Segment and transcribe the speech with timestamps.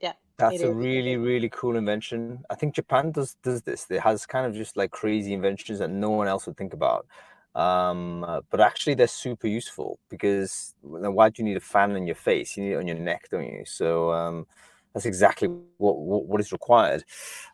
[0.00, 0.12] yeah.
[0.38, 2.44] That's a really, really cool invention.
[2.48, 3.86] I think Japan does does this.
[3.90, 7.06] It has kind of just like crazy inventions that no one else would think about.
[7.54, 12.06] Um, uh, but actually, they're super useful because why do you need a fan on
[12.06, 12.56] your face?
[12.56, 13.64] You need it on your neck, don't you?
[13.66, 14.46] So um,
[14.94, 17.04] that's exactly what, what, what is required.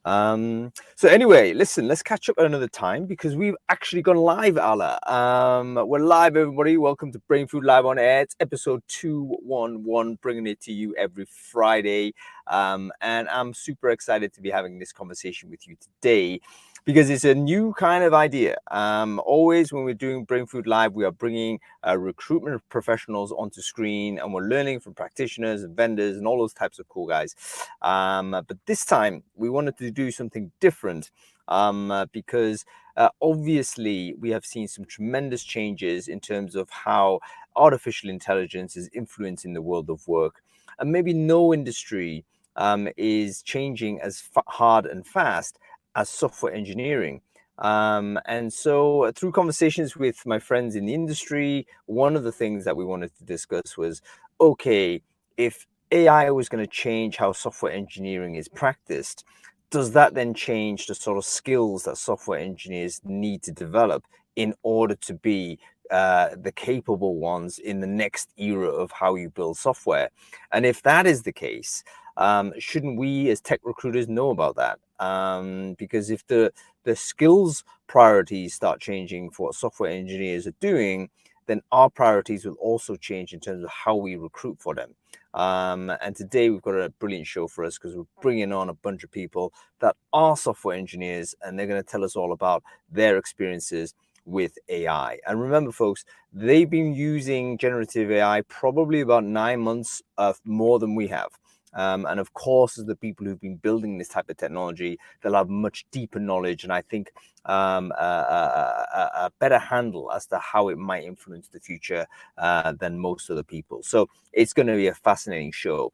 [0.04, 4.56] Um, so anyway, listen, let's catch up at another time because we've actually gone live,
[4.56, 4.98] Alla.
[5.06, 6.78] Um, we're live, everybody.
[6.78, 8.22] Welcome to Brainfood Live on Air.
[8.22, 12.14] It's episode 211, bringing it to you every Friday.
[12.46, 16.41] Um, and I'm super excited to be having this conversation with you today
[16.86, 18.56] because it's a new kind of idea.
[18.70, 24.20] Um, always when we're doing Brainfood Live, we are bringing uh, recruitment professionals onto screen
[24.20, 27.34] and we're learning from practitioners and vendors and all those types of cool guys.
[27.82, 31.10] Um, but this time we wanted to do something different
[31.48, 32.64] um, uh, because
[32.96, 37.18] uh, obviously we have seen some tremendous changes in terms of how
[37.56, 40.41] artificial intelligence is influencing the world of work.
[40.78, 42.24] And maybe no industry
[42.55, 45.58] um, is changing as hard and fast
[45.97, 47.20] as software engineering.
[47.58, 52.33] Um, and so, uh, through conversations with my friends in the industry, one of the
[52.33, 54.02] things that we wanted to discuss was
[54.41, 55.02] okay,
[55.39, 59.24] if AI was going to change how software engineering is practiced,
[59.70, 64.05] does that then change the sort of skills that software engineers need to develop
[64.36, 65.58] in order to be
[65.91, 70.11] uh, the capable ones in the next era of how you build software?
[70.52, 71.83] And if that is the case,
[72.19, 74.78] um, shouldn't we as tech recruiters know about that?
[75.05, 76.53] Um, because if the
[76.84, 81.11] the skills priorities start changing for what software engineers are doing,
[81.47, 84.95] then our priorities will also change in terms of how we recruit for them.
[85.34, 88.75] Um, and today we've got a brilliant show for us because we're bringing on a
[88.75, 92.64] bunch of people that are software engineers and they're going to tell us all about
[92.91, 93.95] their experiences
[94.27, 95.19] with AI.
[95.27, 100.03] And remember, folks, they've been using generative AI probably about nine months
[100.45, 101.28] more than we have.
[101.77, 105.34] Um, and of course, as the people who've been building this type of technology, they'll
[105.34, 107.12] have much deeper knowledge and I think
[107.45, 112.06] um, a, a, a, better handle as to how it might influence the future
[112.39, 113.83] uh, than most other people.
[113.84, 115.92] So it's going to be a fascinating show.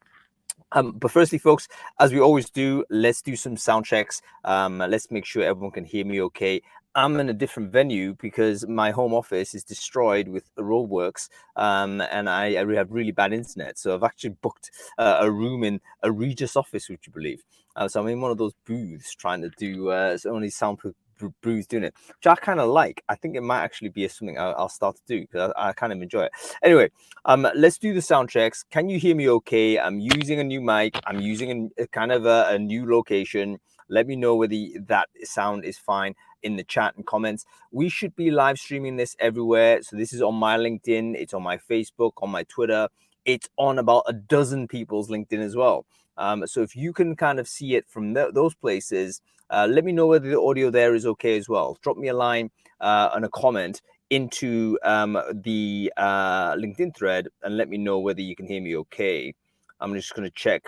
[0.73, 1.69] Um, but firstly, folks,
[2.01, 4.23] as we always do, let's do some sound checks.
[4.45, 6.63] Um, let's make sure everyone can hear me okay.
[6.95, 12.29] I'm in a different venue because my home office is destroyed with roadworks, um, and
[12.29, 13.79] I, I, have really bad internet.
[13.79, 17.45] So I've actually booked uh, a room in a Regus office, would you believe?
[17.77, 20.95] Uh, so I'm in one of those booths trying to do uh, only soundproof
[21.41, 23.03] booths doing it, which I kind of like.
[23.09, 25.73] I think it might actually be something I'll, I'll start to do because I, I,
[25.73, 26.33] kind of enjoy it.
[26.63, 26.91] Anyway,
[27.25, 28.65] um, let's do the sound checks.
[28.71, 29.79] Can you hear me okay?
[29.79, 30.99] I'm using a new mic.
[31.07, 33.61] I'm using a, a kind of a, a new location.
[33.89, 34.57] Let me know whether
[34.89, 37.45] that sound is fine in the chat and comments.
[37.71, 39.83] We should be live streaming this everywhere.
[39.83, 42.89] So this is on my LinkedIn, it's on my Facebook, on my Twitter,
[43.25, 45.87] it's on about a dozen people's LinkedIn as well.
[46.17, 49.21] Um, so if you can kind of see it from th- those places,
[49.51, 51.79] uh, let me know whether the audio there is okay as well.
[51.83, 52.51] Drop me a line
[52.81, 58.21] uh, and a comment into um, the uh, LinkedIn thread and let me know whether
[58.21, 59.35] you can hear me okay.
[59.81, 60.65] I'm just going to check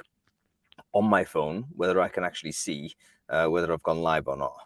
[0.92, 2.94] on my phone whether I can actually see
[3.28, 4.56] uh, whether I've gone live or not.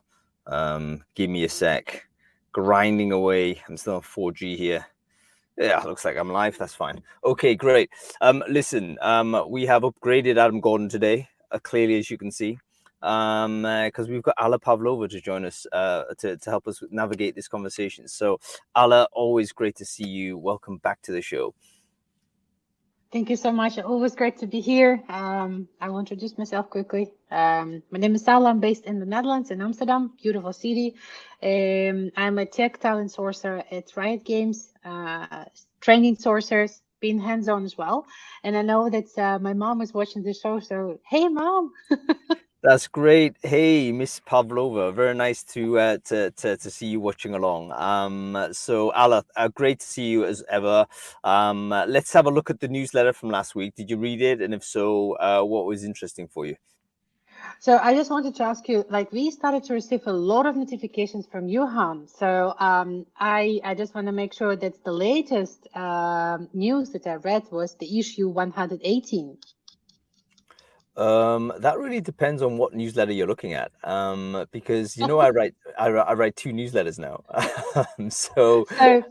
[0.49, 2.09] Um, give me a sec.
[2.53, 3.63] Grinding away.
[3.69, 4.87] I'm still on 4G here.
[5.59, 6.57] Yeah, looks like I'm live.
[6.57, 7.03] That's fine.
[7.25, 7.91] Okay, great.
[8.21, 12.59] Um, listen, um, we have upgraded Adam Gordon today, uh, clearly as you can see,
[13.03, 16.81] um, because uh, we've got Alla Pavlova to join us uh, to to help us
[16.91, 18.07] navigate this conversation.
[18.07, 18.39] So,
[18.77, 20.39] Alla, always great to see you.
[20.39, 21.55] Welcome back to the show.
[23.11, 23.79] Thank you so much.
[23.79, 25.03] Always great to be here.
[25.09, 27.11] Um, I will introduce myself quickly.
[27.31, 28.51] Um, my name is Alla.
[28.51, 30.95] I'm based in the Netherlands, in Amsterdam, beautiful city.
[31.43, 35.47] Um, I'm a tech talent sourcer at Riot Games, uh,
[35.81, 38.07] training sourcers, being hands-on as well.
[38.45, 41.73] And I know that uh, my mom is watching the show, so hey, mom.
[42.61, 43.37] That's great.
[43.41, 47.71] Hey, Miss Pavlova, very nice to, uh, to to to see you watching along.
[47.71, 50.85] Um, so Alla, uh, great to see you as ever.
[51.23, 53.77] Um, let's have a look at the newsletter from last week.
[53.77, 54.43] Did you read it?
[54.43, 56.57] And if so, uh, what was interesting for you?
[57.61, 60.57] So I just wanted to ask you, like we started to receive a lot of
[60.57, 62.09] notifications from Johan.
[62.09, 67.07] So um, I I just want to make sure that the latest uh, news that
[67.07, 69.39] I read was the issue 118.
[70.99, 73.71] Um, that really depends on what newsletter you're looking at.
[73.85, 77.23] Um, because you know, I write I, I write two newsletters now.
[78.11, 79.05] so, so,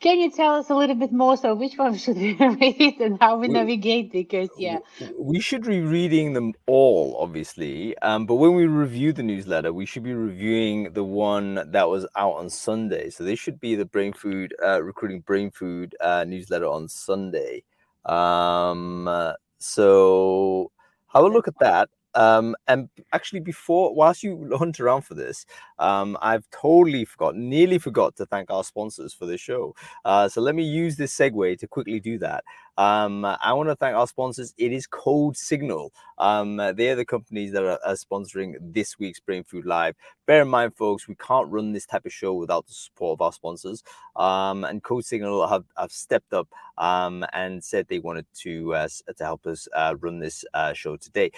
[0.00, 1.36] can you tell us a little bit more?
[1.36, 4.10] So, which one should we read and how we, we navigate?
[4.10, 4.80] Because yeah,
[5.16, 7.96] we should be reading them all, obviously.
[7.98, 12.06] Um, but when we review the newsletter, we should be reviewing the one that was
[12.16, 13.08] out on Sunday.
[13.10, 17.62] So, this should be the Brainfood uh, Recruiting Brainfood uh, newsletter on Sunday.
[18.04, 20.70] Um, uh, so
[21.14, 21.88] have a look at that.
[22.14, 25.46] Um, and actually, before, whilst you hunt around for this,
[25.78, 29.74] um, I've totally forgot, nearly forgot to thank our sponsors for the show.
[30.04, 32.44] Uh, so let me use this segue to quickly do that.
[32.76, 34.52] Um, I want to thank our sponsors.
[34.58, 35.90] It is CodeSignal.
[36.18, 39.94] Um, they're the companies that are, are, sponsoring this week's Brainfood Live.
[40.26, 43.22] Bear in mind, folks, we can't run this type of show without the support of
[43.22, 43.84] our sponsors.
[44.16, 49.24] Um, and CodeSignal have, have stepped up um, and said they wanted to uh, to
[49.24, 51.30] help us uh, run this uh, show today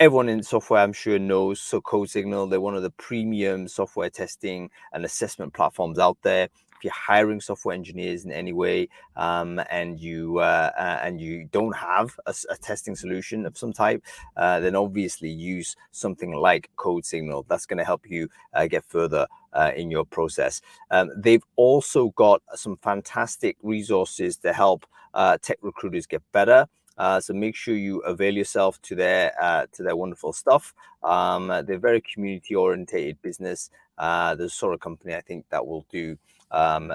[0.00, 4.70] everyone in software i'm sure knows so CodeSignal they're one of the premium software testing
[4.92, 6.44] and assessment platforms out there.
[6.44, 11.48] If you're hiring software engineers in any way um, and you uh, uh, and you
[11.50, 14.04] don't have a, a testing solution of some type
[14.36, 19.26] uh, then obviously use something like CodeSignal that's going to help you uh, get further
[19.52, 20.60] uh, in your process.
[20.92, 26.68] Um, they've also got some fantastic resources to help uh, tech recruiters get better
[26.98, 30.74] uh, so make sure you avail yourself to their uh, to their wonderful stuff.
[31.02, 33.70] Um, they're very community orientated business.
[33.96, 36.16] Uh, the sort of company I think that will do
[36.50, 36.94] um, uh,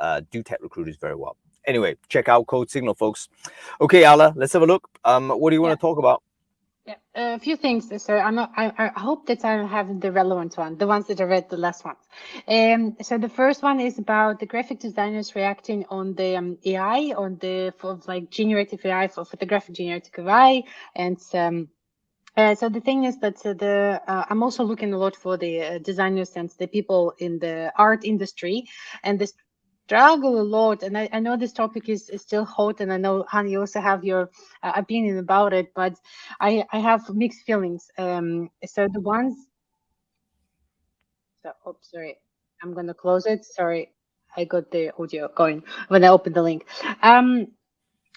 [0.00, 1.36] uh, do tech recruiters very well.
[1.66, 3.28] Anyway, check out CodeSignal, folks.
[3.80, 4.88] Okay, Alla, let's have a look.
[5.04, 6.22] Um, what do you want to talk about?
[7.14, 7.90] A few things.
[8.02, 11.20] So I'm not, I, I hope that I have the relevant one, the ones that
[11.20, 11.98] I read, the last ones.
[12.48, 17.14] Um, so the first one is about the graphic designers reacting on the um, AI,
[17.16, 20.64] on the for like generative AI for photographic generative AI,
[20.96, 21.68] and um,
[22.36, 25.36] uh, so the thing is that uh, the uh, I'm also looking a lot for
[25.36, 28.64] the uh, designers and the people in the art industry,
[29.04, 29.34] and this
[29.88, 32.98] struggle a lot and I, I, know this topic is, is still hot and i
[32.98, 34.28] know honey you also have your
[34.62, 35.94] uh, opinion about it but
[36.40, 37.90] i i have mixed feelings.
[37.96, 39.34] Um so the ones
[41.42, 42.18] so oh, sorry
[42.62, 43.46] i'm gonna close it.
[43.46, 43.90] Sorry
[44.36, 46.66] i got the audio going when i opened the link.
[47.02, 47.46] Um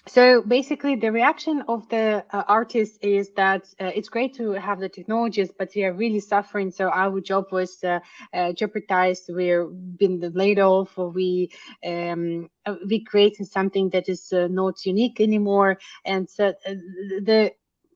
[0.06, 4.80] so basically the reaction of the uh, artists is that uh, it's great to have
[4.80, 6.72] the technologies but we are really suffering.
[6.72, 8.00] So our job was uh,
[8.34, 9.26] uh jeopardized.
[9.28, 10.98] We're been laid off.
[10.98, 11.50] Or we
[11.86, 15.78] um, uh, we creating something that is uh, not unique anymore.
[16.04, 17.52] And so the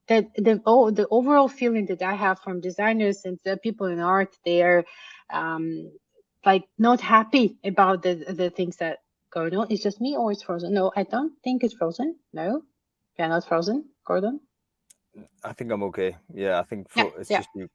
[0.07, 3.99] the the, oh, the overall feeling that i have from designers and the people in
[4.01, 4.85] art they're
[5.31, 5.91] um,
[6.45, 8.99] like not happy about the the things that
[9.37, 10.75] Gordon, it's just me or it's frozen?
[10.75, 12.17] No, I don't think it's frozen.
[12.35, 12.63] No,
[13.19, 14.41] you're not frozen, Gordon.
[15.45, 16.17] I think I'm okay.
[16.35, 17.37] Yeah, I think fro- yeah, it's yeah.
[17.37, 17.69] just you.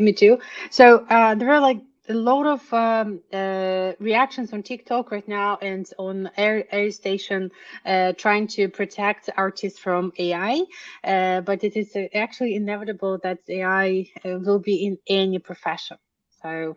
[0.00, 0.38] me too.
[0.70, 5.58] So uh, there are like a lot of um, uh, reactions on TikTok right now
[5.62, 7.50] and on Air, ArtStation
[7.86, 10.64] uh, trying to protect artists from AI.
[11.04, 15.98] Uh, but it is uh, actually inevitable that AI uh, will be in any profession.
[16.42, 16.76] So,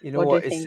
[0.00, 0.30] you know what?
[0.30, 0.66] what you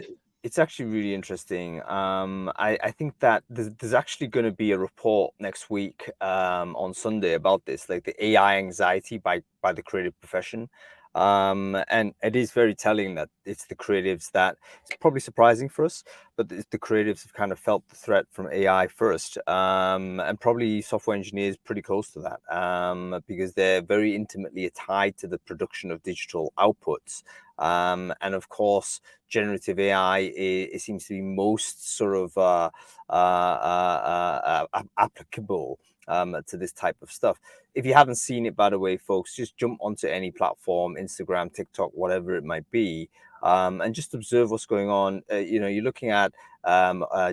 [0.58, 1.82] actually really interesting.
[1.86, 6.10] Um, I, I think that there's, there's actually going to be a report next week
[6.20, 10.68] um, on Sunday about this, like the AI anxiety by by the creative profession.
[11.14, 15.84] Um, and it is very telling that it's the creatives that it's probably surprising for
[15.84, 16.04] us,
[16.40, 20.80] but the, creatives have kind of felt the threat from AI first, um, and probably
[20.80, 25.90] software engineers pretty close to that um, because they're very intimately tied to the production
[25.90, 27.24] of digital outputs.
[27.58, 32.70] Um, and of course, generative AI it, it, seems to be most sort of uh,
[33.10, 35.78] uh, uh, uh applicable
[36.08, 37.38] um, to this type of stuff.
[37.74, 41.52] If you haven't seen it, by the way, folks, just jump onto any platform, Instagram,
[41.52, 43.10] TikTok, whatever it might be,
[43.42, 45.22] um, and just observe what's going on.
[45.30, 46.32] Uh, you know, you're looking at
[46.64, 47.32] um, uh,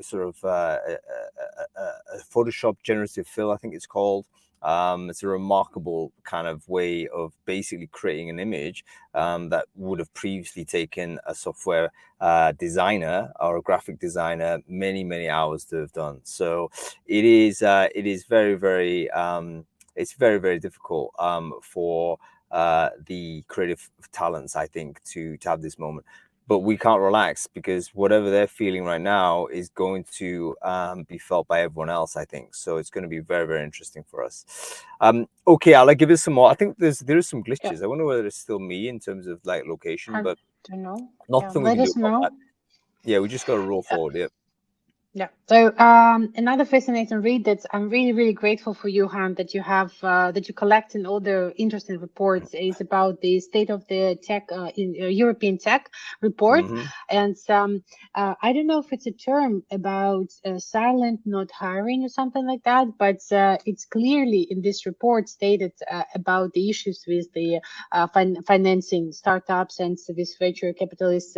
[0.00, 0.98] sort of a
[2.32, 4.26] Photoshop generative fill, I think it's called.
[4.62, 9.98] Um, it's a remarkable kind of way of basically creating an image um, that would
[9.98, 15.76] have previously taken a software uh, designer or a graphic designer many many hours to
[15.76, 16.20] have done.
[16.24, 16.70] So
[17.06, 22.18] it is uh, it is very very um, it's very very difficult um, for
[22.50, 26.06] uh, the creative talents I think to to have this moment
[26.48, 31.18] but we can't relax because whatever they're feeling right now is going to um, be
[31.18, 32.16] felt by everyone else.
[32.16, 32.76] I think so.
[32.76, 34.84] It's going to be very, very interesting for us.
[35.00, 36.50] Um, okay, I'll give it some more.
[36.50, 37.78] I think there's there is some glitches.
[37.78, 37.84] Yeah.
[37.84, 40.38] I wonder whether it's still me in terms of like location, I but
[40.70, 41.08] don't know.
[41.28, 42.32] Nothing yeah, we can do about that.
[43.04, 43.96] Yeah, we just got to roll yeah.
[43.96, 44.14] forward.
[44.14, 44.26] Yeah.
[45.14, 45.28] Yeah.
[45.48, 49.62] So um, another fascinating read that I'm really, really grateful for you, Hung, that you
[49.62, 53.86] have uh, that you collect in all the interesting reports is about the state of
[53.86, 55.88] the tech uh, in uh, European tech
[56.20, 56.64] report.
[56.64, 56.82] Mm-hmm.
[57.10, 57.84] And um,
[58.16, 62.44] uh, I don't know if it's a term about uh, silent not hiring or something
[62.44, 65.72] like that, but uh, it's clearly in this report stated
[66.16, 67.60] about the issues with the
[68.12, 71.36] fin- financing startups and with venture capitalists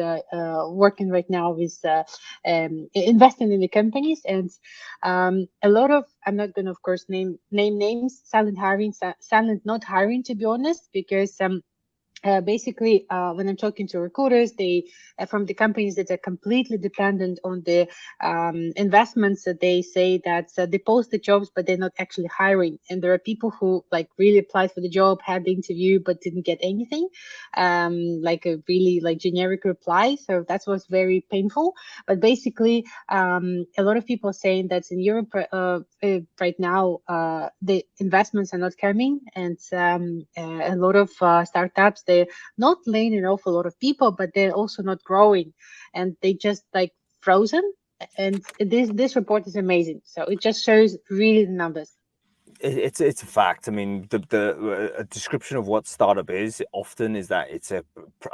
[0.70, 4.60] working right now with um, investing in the company companies, and
[5.02, 8.92] um, a lot of I'm not going to, of course, name name names, silent hiring,
[9.20, 11.62] silent not hiring, to be honest, because um,
[12.24, 14.84] uh, basically, uh, when I'm talking to recruiters, they
[15.18, 17.88] uh, from the companies that are completely dependent on the
[18.20, 22.26] um, investments, that they say that uh, they post the jobs, but they're not actually
[22.26, 22.78] hiring.
[22.90, 26.20] And there are people who like really applied for the job, had the interview, but
[26.20, 27.08] didn't get anything,
[27.56, 30.16] um, like a really like generic reply.
[30.16, 31.74] So that was very painful.
[32.06, 36.58] But basically, um, a lot of people are saying that in Europe uh, uh, right
[36.58, 36.98] now,
[37.62, 41.10] the investments are not coming, and um, a lot of
[41.46, 45.52] startups they're not laying an awful lot of people, but they're also not growing,
[45.94, 47.62] and they just like frozen.
[48.16, 50.00] And this this report is amazing.
[50.04, 51.92] So it just shows really the numbers
[52.60, 53.68] it's it's a fact.
[53.68, 57.84] I mean, the the description of what startup is often is that it's a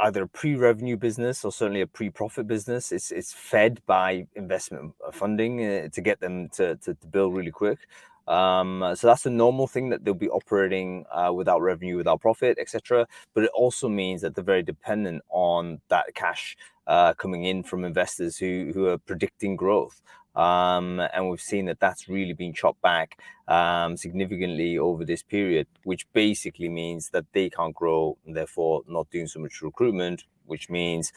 [0.00, 2.92] either a pre-revenue business or certainly a pre-profit business.
[2.92, 7.50] It's it's fed by investment funding uh, to get them to, to, to build really
[7.50, 7.80] quick.
[8.26, 12.58] Um, so that's a normal thing that they'll be operating uh, without revenue, without profit,
[12.58, 13.06] etc.
[13.34, 17.84] But it also means that they're very dependent on that cash uh, coming in from
[17.84, 20.00] investors who who are predicting growth.
[20.34, 25.68] Um, and we've seen that that's really been chopped back um, significantly over this period,
[25.84, 30.68] which basically means that they can't grow and therefore not doing so much recruitment, which
[30.68, 31.12] means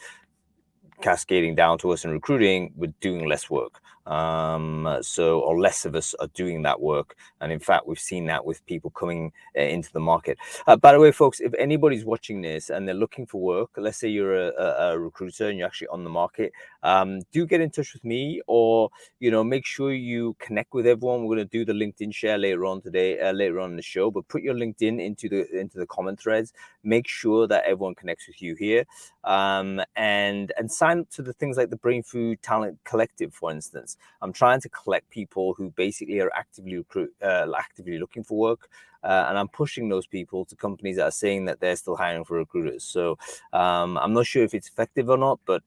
[1.00, 3.80] cascading down to us in recruiting, we're doing less work.
[4.08, 7.14] Um, so, or less of us are doing that work.
[7.42, 10.38] And in fact, we've seen that with people coming uh, into the market.
[10.66, 13.98] Uh, by the way, folks, if anybody's watching this and they're looking for work, let's
[13.98, 17.60] say you're a, a, a recruiter and you're actually on the market, um, do get
[17.60, 18.88] in touch with me or,
[19.20, 21.24] you know, make sure you connect with everyone.
[21.24, 23.82] We're going to do the LinkedIn share later on today, uh, later on in the
[23.82, 26.54] show, but put your LinkedIn into the, into the comment threads.
[26.82, 28.86] Make sure that everyone connects with you here.
[29.24, 33.97] Um, and, and sign up to the things like the Brainfood Talent Collective, for instance.
[34.22, 38.68] I'm trying to collect people who basically are actively recruit, uh, actively looking for work,
[39.02, 42.24] uh, and I'm pushing those people to companies that are saying that they're still hiring
[42.24, 42.84] for recruiters.
[42.84, 43.18] So
[43.52, 45.62] um, I'm not sure if it's effective or not, but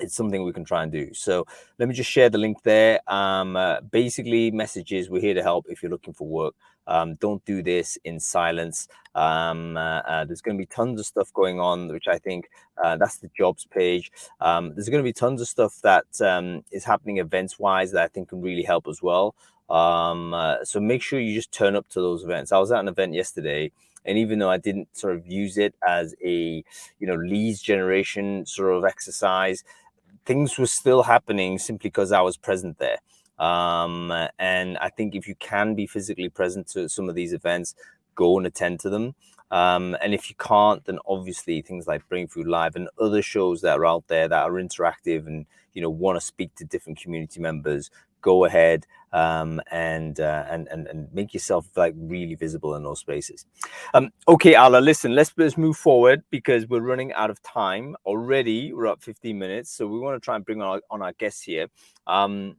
[0.00, 1.12] it's something we can try and do.
[1.14, 1.46] So
[1.78, 3.00] let me just share the link there.
[3.10, 6.54] Um, uh, basically, messages we're here to help if you're looking for work.
[6.86, 8.88] Um, don't do this in silence.
[9.14, 12.50] Um, uh, uh, there's going to be tons of stuff going on, which I think
[12.82, 14.12] uh, that's the jobs page.
[14.40, 18.02] Um, there's going to be tons of stuff that um, is happening events wise that
[18.02, 19.34] I think can really help as well.
[19.68, 22.52] Um, uh, so make sure you just turn up to those events.
[22.52, 23.72] I was at an event yesterday
[24.06, 26.64] and even though I didn't sort of use it as a
[26.98, 29.64] you know leads generation sort of exercise,
[30.24, 32.98] things were still happening simply because I was present there.
[33.38, 37.74] Um, and I think if you can be physically present to some of these events,
[38.14, 39.14] go and attend to them.
[39.50, 43.78] Um, and if you can't, then obviously things like Brainfood Live and other shows that
[43.78, 47.40] are out there that are interactive and you know want to speak to different community
[47.40, 47.90] members,
[48.22, 52.98] go ahead um, and, uh, and and and make yourself like really visible in those
[52.98, 53.46] spaces.
[53.94, 58.72] Um, okay, Alla, listen, let's let's move forward because we're running out of time already.
[58.72, 61.12] We're up 15 minutes, so we want to try and bring on our, on our
[61.12, 61.68] guests here.
[62.06, 62.56] Um,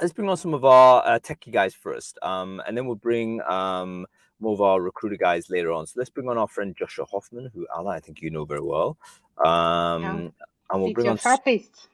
[0.00, 3.40] let's bring on some of our uh, techie guys first, um, and then we'll bring
[3.42, 4.06] um,
[4.40, 5.86] more of our recruiter guys later on.
[5.86, 8.96] So let's bring on our friend Joshua Hoffman, who I think you know very well.
[9.44, 10.28] Um, yeah.
[10.70, 11.18] And we'll bring on.
[11.18, 11.88] Therapist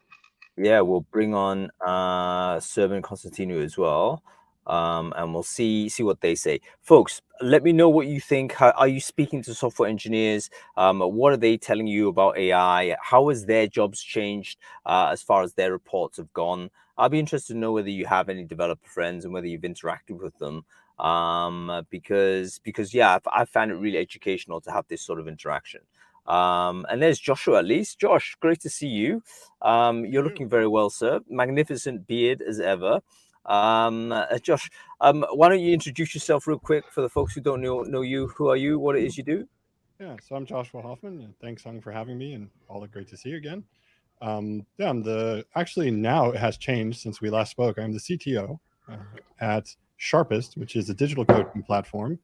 [0.57, 4.23] yeah, we'll bring on uh Serban Constantinu as well.
[4.65, 6.61] Um, and we'll see see what they say.
[6.83, 8.53] Folks, let me know what you think.
[8.53, 10.51] How, are you speaking to software engineers?
[10.77, 12.97] Um, what are they telling you about AI?
[13.03, 16.71] How has their jobs changed uh, as far as their reports have gone?
[16.97, 20.21] I'll be interested to know whether you have any developer friends and whether you've interacted
[20.21, 20.65] with them.
[20.99, 25.27] Um, because because yeah, I've, I found it really educational to have this sort of
[25.27, 25.81] interaction.
[26.27, 27.99] Um, and there's Joshua at least.
[27.99, 29.23] Josh, great to see you.
[29.61, 31.21] Um, you're looking very well, sir.
[31.29, 33.01] Magnificent beard as ever.
[33.45, 34.71] Um, uh, Josh,
[35.01, 38.03] um, why don't you introduce yourself real quick for the folks who don't know know
[38.03, 38.29] you?
[38.37, 38.79] Who are you?
[38.79, 39.49] What it is you do?
[39.99, 41.21] Yeah, so I'm Joshua Hoffman.
[41.21, 43.65] And thanks, Hung, for having me, and all great to see you again.
[44.23, 47.79] Um, yeah, I'm the actually now it has changed since we last spoke.
[47.79, 48.97] I'm the CTO uh,
[49.41, 52.19] at Sharpist, which is a digital coaching platform,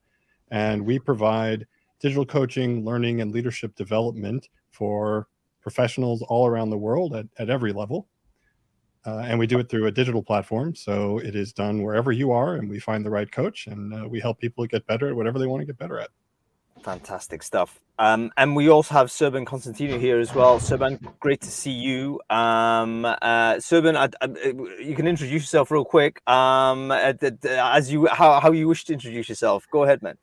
[0.50, 1.66] and we provide
[2.00, 5.26] digital coaching, learning, and leadership development for
[5.60, 8.06] professionals all around the world at, at every level.
[9.04, 10.74] Uh, and we do it through a digital platform.
[10.74, 14.08] So it is done wherever you are, and we find the right coach and uh,
[14.08, 16.10] we help people get better at whatever they want to get better at.
[16.82, 17.80] Fantastic stuff.
[17.98, 20.60] Um, and we also have Serban Constantino here as well.
[20.60, 22.20] Serban, great to see you.
[22.30, 26.22] Um, uh, Serban, I, I, you can introduce yourself real quick.
[26.28, 29.66] Um, as you how, how you wish to introduce yourself.
[29.72, 30.16] Go ahead, man.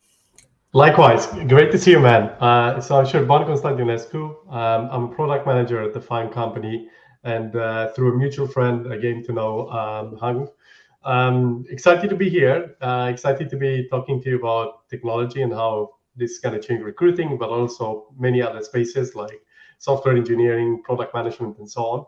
[0.74, 2.24] Likewise, great to see you, man.
[2.40, 4.52] Uh, so I'm Serban Constantinescu.
[4.52, 6.90] Um, I'm a product manager at the Fine Company.
[7.26, 10.48] and uh, through a mutual friend, I came to know um, Hung.
[11.04, 12.76] Um, excited to be here.
[12.82, 16.66] Uh, excited to be talking to you about technology and how this is going to
[16.66, 19.42] change recruiting, but also many other spaces like
[19.78, 22.06] software engineering, product management, and so on.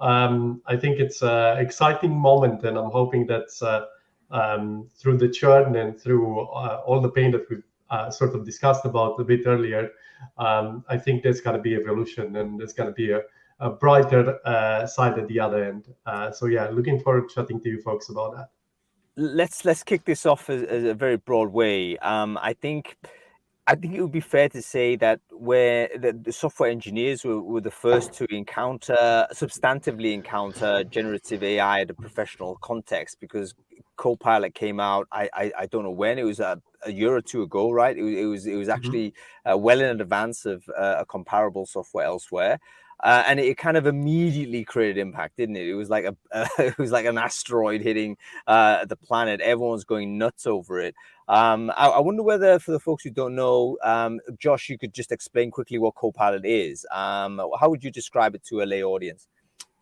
[0.00, 3.84] Um, I think it's an exciting moment, and I'm hoping that uh,
[4.32, 8.44] um, through the churn and through uh, all the pain that we've uh, sort of
[8.44, 9.90] discussed about a bit earlier,
[10.38, 13.20] um, I think there's going to be evolution and there's going to be a,
[13.60, 15.92] a brighter uh, side at the other end.
[16.06, 18.48] Uh, so yeah, looking forward to chatting to you folks about that.
[19.14, 21.98] Let's let's kick this off as, as a very broad way.
[21.98, 22.96] Um, I think
[23.66, 27.40] I think it would be fair to say that where the, the software engineers were,
[27.40, 33.54] were, the first to encounter, substantively encounter generative AI in a professional context, because
[33.96, 35.06] Copilot came out.
[35.12, 37.96] I I, I don't know when it was a, a, year or two ago, right?
[37.96, 38.74] It, it was it was mm-hmm.
[38.74, 39.52] actually mm-hmm.
[39.52, 42.58] uh, well in advance of uh, a comparable software elsewhere.
[43.02, 45.68] Uh, and it kind of immediately created impact, didn't it?
[45.68, 48.16] It was like a uh, it was like an asteroid hitting
[48.46, 49.40] uh, the planet.
[49.40, 50.94] Everyone's going nuts over it.
[51.32, 54.92] Um, I, I, wonder whether, for the folks who don't know, um, Josh, you could
[54.92, 56.84] just explain quickly what Copilot is.
[56.92, 59.28] Um, how would you describe it to a lay audience?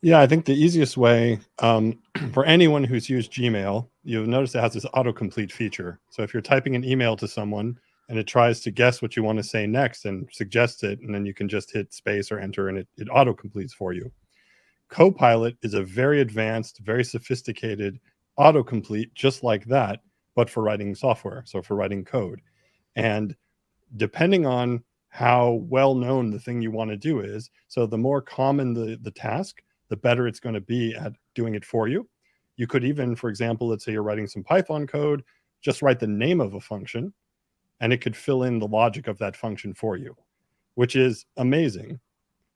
[0.00, 1.98] Yeah, I think the easiest way um,
[2.32, 5.98] for anyone who's used Gmail, you'll notice it has this autocomplete feature.
[6.10, 7.76] So if you're typing an email to someone
[8.08, 11.12] and it tries to guess what you want to say next and suggests it, and
[11.12, 14.08] then you can just hit space or enter and it, it autocompletes for you.
[14.88, 17.98] Copilot is a very advanced, very sophisticated
[18.38, 19.98] autocomplete, just like that
[20.40, 22.40] but for writing software, so for writing code.
[22.96, 23.36] And
[23.98, 28.22] depending on how well known the thing you want to do is, so the more
[28.22, 32.08] common the, the task, the better it's going to be at doing it for you.
[32.56, 35.22] You could even, for example, let's say you're writing some Python code,
[35.60, 37.12] just write the name of a function
[37.80, 40.16] and it could fill in the logic of that function for you,
[40.76, 42.00] which is amazing.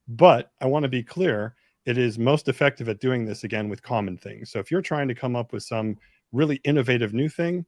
[0.08, 3.82] But I want to be clear it is most effective at doing this again with
[3.82, 4.50] common things.
[4.50, 5.98] So if you're trying to come up with some
[6.32, 7.64] really innovative new thing,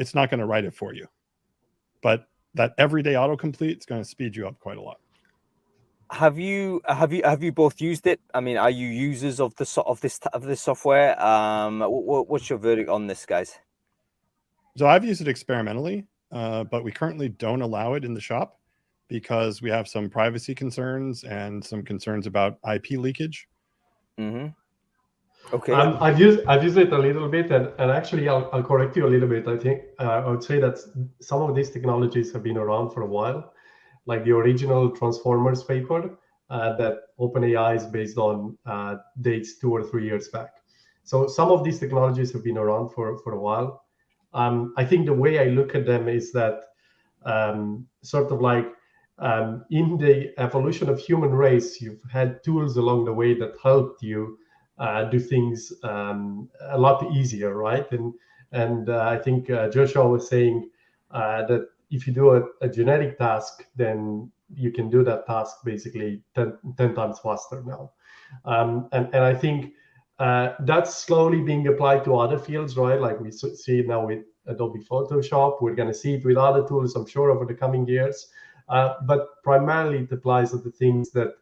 [0.00, 1.06] it's not going to write it for you.
[2.02, 4.98] But that everyday autocomplete is going to speed you up quite a lot.
[6.10, 8.18] Have you have you have you both used it?
[8.34, 11.20] I mean, are you users of the of this of this software?
[11.22, 13.60] Um, what, what's your verdict on this, guys?
[14.76, 18.58] So I've used it experimentally, uh, but we currently don't allow it in the shop
[19.06, 23.46] because we have some privacy concerns and some concerns about IP leakage.
[24.18, 24.48] Mm-hmm.
[25.52, 25.72] Okay.
[25.72, 28.96] Um, I've used I've used it a little bit, and, and actually I'll, I'll correct
[28.96, 29.48] you a little bit.
[29.48, 30.78] I think uh, I would say that
[31.20, 33.52] some of these technologies have been around for a while,
[34.06, 36.18] like the original Transformers paper
[36.50, 40.50] uh, that OpenAI is based on uh, dates two or three years back.
[41.02, 43.84] So some of these technologies have been around for for a while.
[44.32, 46.60] Um, I think the way I look at them is that
[47.24, 48.68] um, sort of like
[49.18, 54.02] um, in the evolution of human race, you've had tools along the way that helped
[54.02, 54.38] you
[54.80, 57.90] uh, do things um, a lot easier, right?
[57.92, 58.14] And
[58.52, 60.68] and uh, I think uh, Joshua was saying
[61.12, 65.58] uh, that if you do a, a, genetic task, then you can do that task
[65.64, 67.92] basically 10, 10 times faster now.
[68.44, 69.74] Um, and and I think
[70.18, 73.00] uh, that's slowly being applied to other fields, right?
[73.00, 75.60] Like we see now with Adobe Photoshop.
[75.60, 78.28] We're going to see it with other tools, I'm sure, over the coming years.
[78.68, 81.34] Uh, but primarily, it applies to the things that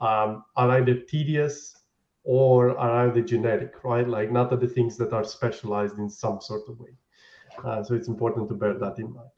[0.00, 1.83] um, are either tedious
[2.24, 4.08] or are either genetic, right?
[4.08, 6.90] Like not the things that are specialized in some sort of way.
[7.62, 9.28] Uh, so it's important to bear that in mind.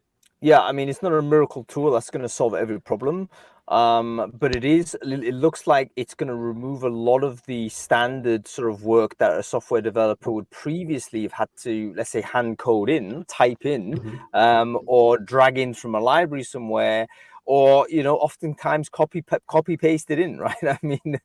[0.41, 3.31] Yeah, I mean, it's not a miracle tool that's going to solve every problem,
[3.69, 4.95] um, but it is.
[5.03, 9.17] It looks like it's going to remove a lot of the standard sort of work
[9.17, 13.65] that a software developer would previously have had to, let's say, hand code in, type
[13.65, 14.17] in, mm-hmm.
[14.35, 17.07] um, or drag in from a library somewhere
[17.47, 20.57] or you know oftentimes copy copy paste it in right?
[20.63, 21.21] I mean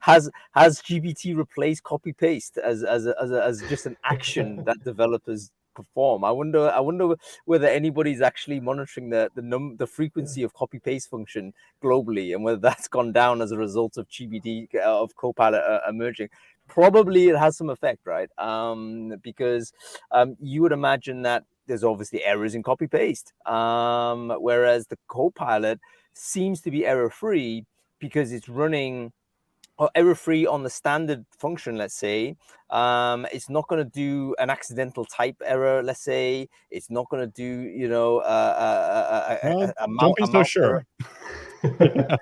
[0.00, 5.50] has has gpt replaced copy paste as as as, as just an action that developers
[5.74, 6.22] perform?
[6.24, 10.78] I wonder i wonder whether anybody's actually monitoring the the num the frequency of copy
[10.78, 15.16] paste function globally and whether that's gone down as a result of gpt uh, of
[15.16, 16.28] copilot uh, emerging.
[16.68, 18.30] Probably it has some effect right?
[18.38, 19.72] Um because
[20.12, 23.32] um you would imagine that there's obviously errors in copy paste.
[23.46, 25.80] Um, whereas the Copilot
[26.12, 27.64] seems to be error free
[27.98, 29.12] because it's running
[29.76, 32.36] or error free on the standard function, let's say.
[32.70, 36.48] Um, it's not going to do an accidental type error, let's say.
[36.70, 40.42] It's not going to do, you know, uh, a, a, a, a, don't be so
[40.44, 40.86] sure.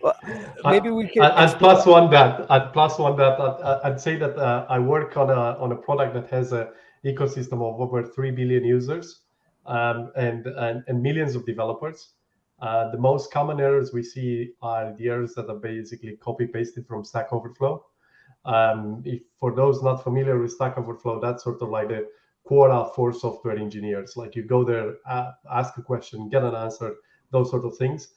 [0.00, 0.16] well,
[0.64, 1.22] maybe we can.
[1.22, 2.48] Would plus one that.
[2.50, 3.40] I'd plus one that.
[3.40, 6.70] I'd, I'd say that uh, I work on a on a product that has a
[7.04, 9.22] ecosystem of over 3 billion users
[9.66, 12.14] um, and, and, and, millions of developers.
[12.60, 16.86] Uh, the most common errors we see are the errors that are basically copy pasted
[16.86, 17.84] from Stack Overflow.
[18.44, 22.08] Um, if for those not familiar with Stack Overflow, that's sort of like the
[22.48, 24.16] Quora for software engineers.
[24.16, 26.96] Like you go there, uh, ask a question, get an answer,
[27.30, 28.08] those sort of things.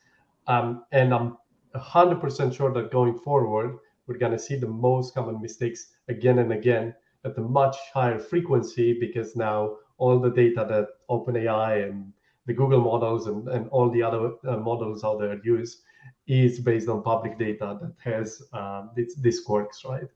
[0.48, 1.38] Um, and I'm
[1.76, 6.54] 100% sure that going forward, we're going to see the most common mistakes again and
[6.54, 6.94] again
[7.26, 12.14] at a much higher frequency because now all the data that OpenAI and
[12.46, 15.82] the Google models and, and all the other uh, models out there use
[16.28, 20.08] is based on public data that has uh, this, this quirks, right?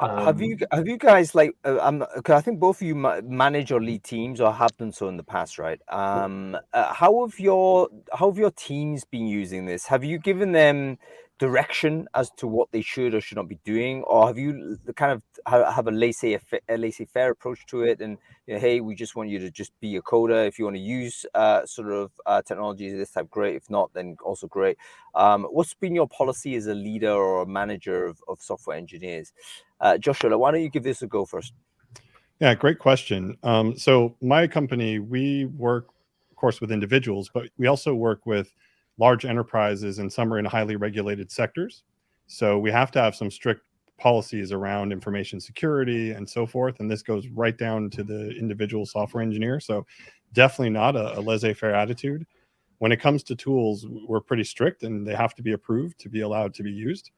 [0.00, 3.72] Um, have you have you guys like uh, um, I think both of you manage
[3.72, 5.80] or lead teams or have done so in the past, right?
[5.88, 9.86] Um, uh, how have your how have your teams been using this?
[9.86, 10.98] Have you given them
[11.38, 15.12] direction as to what they should or should not be doing, or have you kind
[15.12, 18.00] of have a laissez a laissez faire approach to it?
[18.00, 20.46] And you know, hey, we just want you to just be a coder.
[20.46, 23.56] If you want to use uh, sort of uh, technologies of this type, great.
[23.56, 24.78] If not, then also great.
[25.14, 29.32] Um, what's been your policy as a leader or a manager of, of software engineers?
[29.80, 31.52] Uh, Joshua, why don't you give this a go first?
[32.40, 33.36] Yeah, great question.
[33.42, 35.88] Um, so my company, we work,
[36.30, 38.52] of course, with individuals, but we also work with
[38.98, 41.84] large enterprises and some are in highly regulated sectors.
[42.26, 43.62] So we have to have some strict
[43.98, 46.80] policies around information security and so forth.
[46.80, 49.60] And this goes right down to the individual software engineer.
[49.60, 49.86] So
[50.32, 52.26] definitely not a, a laissez faire attitude.
[52.78, 56.08] When it comes to tools, we're pretty strict and they have to be approved to
[56.08, 57.12] be allowed to be used.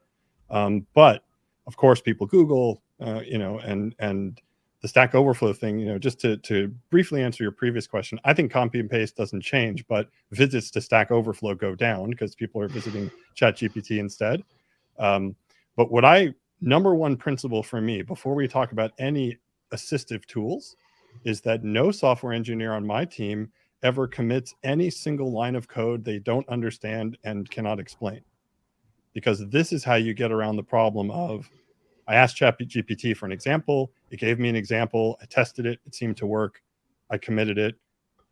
[0.51, 1.23] Um, but
[1.65, 4.39] of course, people Google, uh, you know, and and
[4.85, 8.35] the Stack Overflow thing, you know, just to, to briefly answer your previous question, I
[8.35, 12.61] think copy and paste doesn't change, but visits to Stack Overflow go down because people
[12.61, 14.43] are visiting ChatGPT instead.
[14.99, 15.35] Um,
[15.75, 19.39] but what I number one principle for me before we talk about any
[19.73, 20.75] assistive tools
[21.23, 26.05] is that no software engineer on my team ever commits any single line of code
[26.05, 28.21] they don't understand and cannot explain.
[29.13, 31.49] Because this is how you get around the problem of
[32.07, 33.91] I asked ChatGPT for an example.
[34.15, 35.17] It gave me an example.
[35.21, 35.81] I tested it.
[35.85, 36.61] It seemed to work.
[37.09, 37.75] I committed it,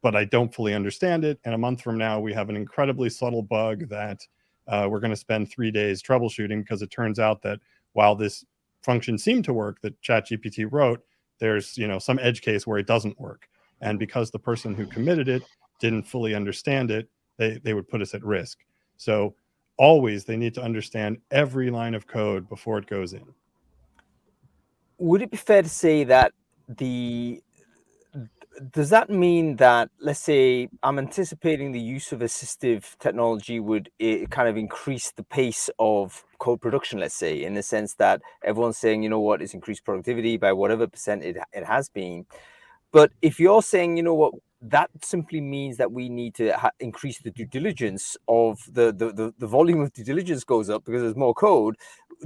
[0.02, 1.42] but I don't fully understand it.
[1.44, 4.26] And a month from now, we have an incredibly subtle bug that
[4.70, 7.60] uh, we're going to spend three days troubleshooting because it turns out that
[7.92, 8.46] while this
[8.82, 11.04] function seemed to work that ChatGPT wrote,
[11.40, 13.50] there's you know some edge case where it doesn't work.
[13.82, 15.44] And because the person who committed it
[15.82, 18.60] didn't fully understand it, they, they would put us at risk.
[18.96, 19.36] So
[19.76, 23.26] always they need to understand every line of code before it goes in
[24.98, 26.34] would it be fair to say that
[26.68, 27.42] the
[28.72, 34.30] does that mean that let's say i'm anticipating the use of assistive technology would it
[34.30, 38.78] kind of increase the pace of code production let's say in the sense that everyone's
[38.78, 39.42] saying you know what?
[39.42, 42.26] It's increased productivity by whatever percent it, it has been.
[42.92, 46.72] But if you're saying you know what that simply means that we need to ha-
[46.80, 50.86] increase the due diligence of the, the, the the volume of due diligence goes up
[50.86, 51.76] because there's more code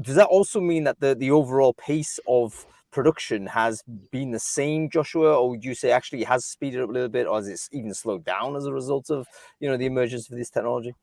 [0.01, 4.89] does that also mean that the the overall pace of production has been the same
[4.89, 7.47] joshua or would you say actually it has speeded up a little bit or has
[7.47, 9.27] it even slowed down as a result of
[9.59, 10.93] you know the emergence of this technology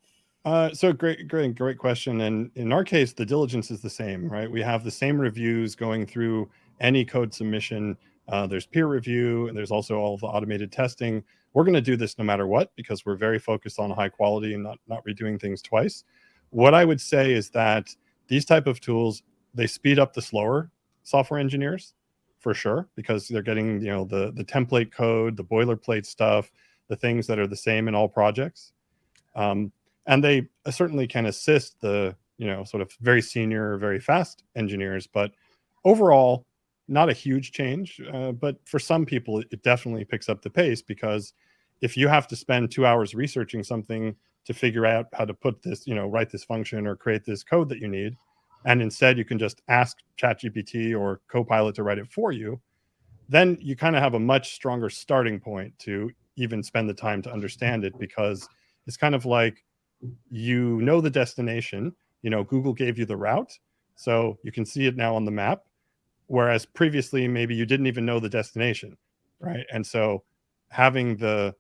[0.47, 2.20] uh, so great, great, great question.
[2.20, 4.51] And in our case, the diligence is the same, right?
[4.51, 7.97] We have the same reviews going through any code submission
[8.29, 11.23] uh, there's peer review, and there's also all the automated testing.
[11.53, 14.55] We're going to do this no matter what because we're very focused on high quality
[14.55, 16.05] and not not redoing things twice.
[16.51, 17.89] What I would say is that
[18.29, 19.23] these type of tools
[19.55, 20.71] they speed up the slower
[21.03, 21.95] software engineers
[22.41, 26.51] for sure because they're getting you know the the template code, the boilerplate stuff,
[26.89, 28.73] the things that are the same in all projects,
[29.37, 29.71] um,
[30.07, 35.07] and they certainly can assist the you know sort of very senior, very fast engineers.
[35.07, 35.33] But
[35.85, 36.47] overall,
[36.88, 40.83] not a huge change, uh, but for some people, it definitely picks up the pace
[40.83, 41.33] because
[41.81, 45.62] if you have to spend two hours researching something to figure out how to put
[45.62, 48.16] this, you know, write this function or create this code that you need,
[48.66, 52.61] and instead you can just ask ChatGPT or Copilot to write it for you,
[53.29, 57.23] then you kind of have a much stronger starting point to even spend the time
[57.23, 58.49] to understand it because
[58.87, 59.64] it's kind of like
[60.31, 63.59] you know the destination, you know, Google gave you the route,
[63.94, 65.62] so you can see it now on the map
[66.27, 68.97] whereas previously maybe you didn't even know the destination
[69.41, 69.67] right?
[69.73, 70.23] And so
[70.71, 71.55] having the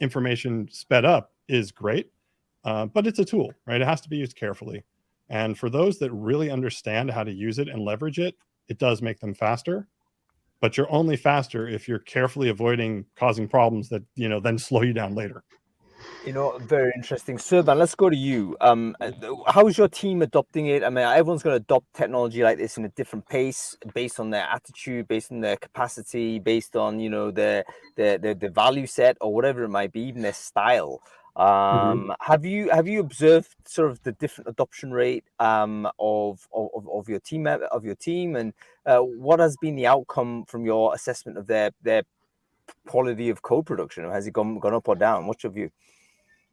[0.00, 2.10] information sped up is great
[2.64, 3.80] uh, but it's a tool right?
[3.80, 4.84] It has to be used carefully.
[5.30, 8.34] And for those that really understand how to use it and leverage it
[8.68, 9.88] it does make them faster
[10.60, 14.82] but you're only faster if you're carefully avoiding causing problems that you know then slow
[14.82, 15.44] you down later
[16.26, 17.38] you know, very interesting.
[17.38, 18.56] Serban, let's go to you.
[18.60, 18.96] Um,
[19.46, 20.84] how's your team adopting it?
[20.84, 24.30] I mean, everyone's going to adopt technology like this in a different pace, based on
[24.30, 27.64] their attitude, based on their capacity, based on you know their
[27.96, 31.00] their their, their value set or whatever it might be, even their style.
[31.36, 36.88] Um, Have you have you observed sort of the different adoption rate um, of, of
[36.88, 38.52] of your team of your team, and
[38.84, 42.02] uh, what has been the outcome from your assessment of their their
[42.86, 44.04] quality of co-production?
[44.10, 45.26] Has it gone gone up or down?
[45.26, 45.70] What's your view?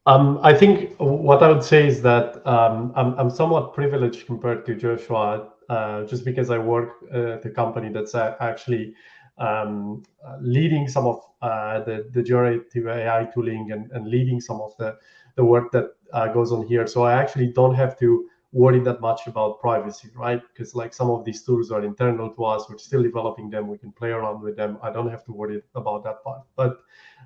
[0.07, 4.63] Um, I think what I would say is that um, I'm, I'm somewhat privileged compared
[4.67, 8.93] to Joshua, uh, just because I work at a company that's actually
[9.39, 10.03] um,
[10.39, 14.95] leading some of uh, the, the generative AI tooling and, and leading some of the,
[15.37, 16.85] the work that uh, goes on here.
[16.85, 20.41] So I actually don't have to worry that much about privacy, right?
[20.53, 23.79] Because like some of these tools are internal to us, we're still developing them, we
[23.79, 24.77] can play around with them.
[24.83, 26.43] I don't have to worry about that part.
[26.55, 26.77] But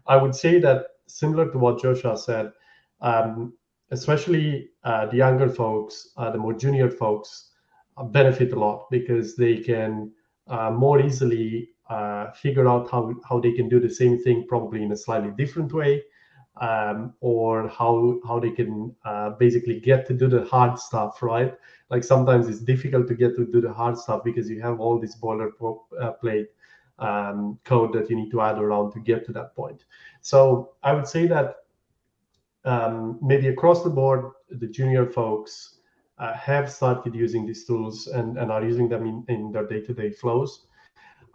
[0.08, 2.52] I would say that similar to what Joshua said,
[3.02, 3.54] um,
[3.92, 7.52] especially uh, the younger folks, uh, the more junior folks,
[7.98, 10.12] uh, benefit a lot because they can
[10.48, 14.84] uh, more easily uh, figure out how, how they can do the same thing, probably
[14.84, 16.04] in a slightly different way,
[16.62, 21.54] um, or how how they can uh, basically get to do the hard stuff, right?
[21.90, 25.00] Like sometimes it's difficult to get to do the hard stuff because you have all
[25.00, 26.48] this boilerplate
[27.00, 29.86] um, code that you need to add around to get to that point.
[30.22, 31.56] So I would say that
[32.66, 35.78] um, maybe across the board, the junior folks
[36.18, 40.12] uh, have started using these tools and, and are using them in, in their day-to-day
[40.12, 40.68] flows.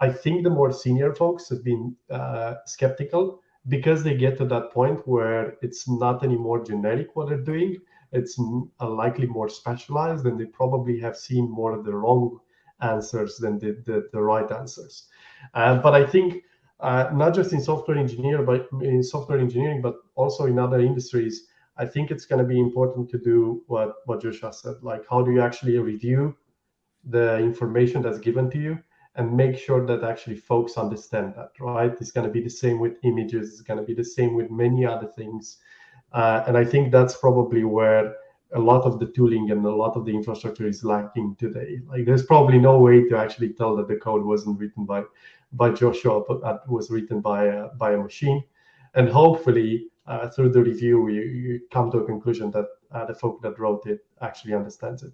[0.01, 4.73] I think the more senior folks have been uh, skeptical because they get to that
[4.73, 7.79] point where it's not anymore generic what they're doing.
[8.13, 8.39] It's
[8.81, 12.39] uh, likely more specialized, and they probably have seen more of the wrong
[12.81, 15.09] answers than the, the, the right answers.
[15.55, 16.45] Uh, but I think
[16.81, 21.47] uh, not just in software engineering, but in software engineering, but also in other industries.
[21.77, 24.77] I think it's going to be important to do what what Joshua said.
[24.83, 26.37] Like, how do you actually review
[27.05, 28.79] the information that's given to you
[29.17, 31.93] and make sure that actually folks understand that, right?
[32.01, 33.51] It's going to be the same with images.
[33.51, 35.59] It's going to be the same with many other things.
[36.13, 38.15] Uh, and I think that's probably where
[38.55, 41.81] a lot of the tooling and a lot of the infrastructure is lacking today.
[41.87, 45.03] Like, there's probably no way to actually tell that the code wasn't written by
[45.53, 48.43] by Joshua, but that was written by a, by a machine.
[48.95, 53.15] And hopefully, uh, through the review, you, you, come to a conclusion that uh, the
[53.15, 55.13] folk that wrote it actually understands it.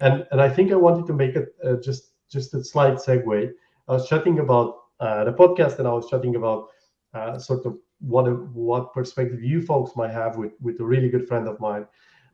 [0.00, 3.50] And and I think I wanted to make it uh, just just a slight segue.
[3.88, 6.68] I was chatting about uh, the podcast, and I was chatting about
[7.14, 11.28] uh, sort of what what perspective you folks might have with with a really good
[11.28, 11.86] friend of mine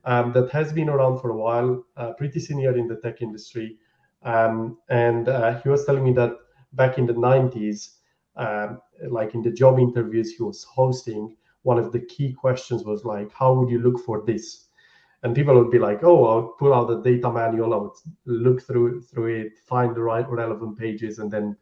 [0.07, 3.77] um, that has been around for a while, uh, pretty senior in the tech industry,
[4.23, 5.27] um, and
[5.63, 6.33] he was telling me that
[6.73, 7.97] back in the 90s,
[8.37, 13.05] um, like in the job interviews he was hosting, one of the key questions was
[13.05, 14.67] like, how would you look for this?
[15.23, 17.93] And people would be like, oh, I'll pull out the data manual, I would
[18.27, 21.57] look through through it, find the right relevant pages, and then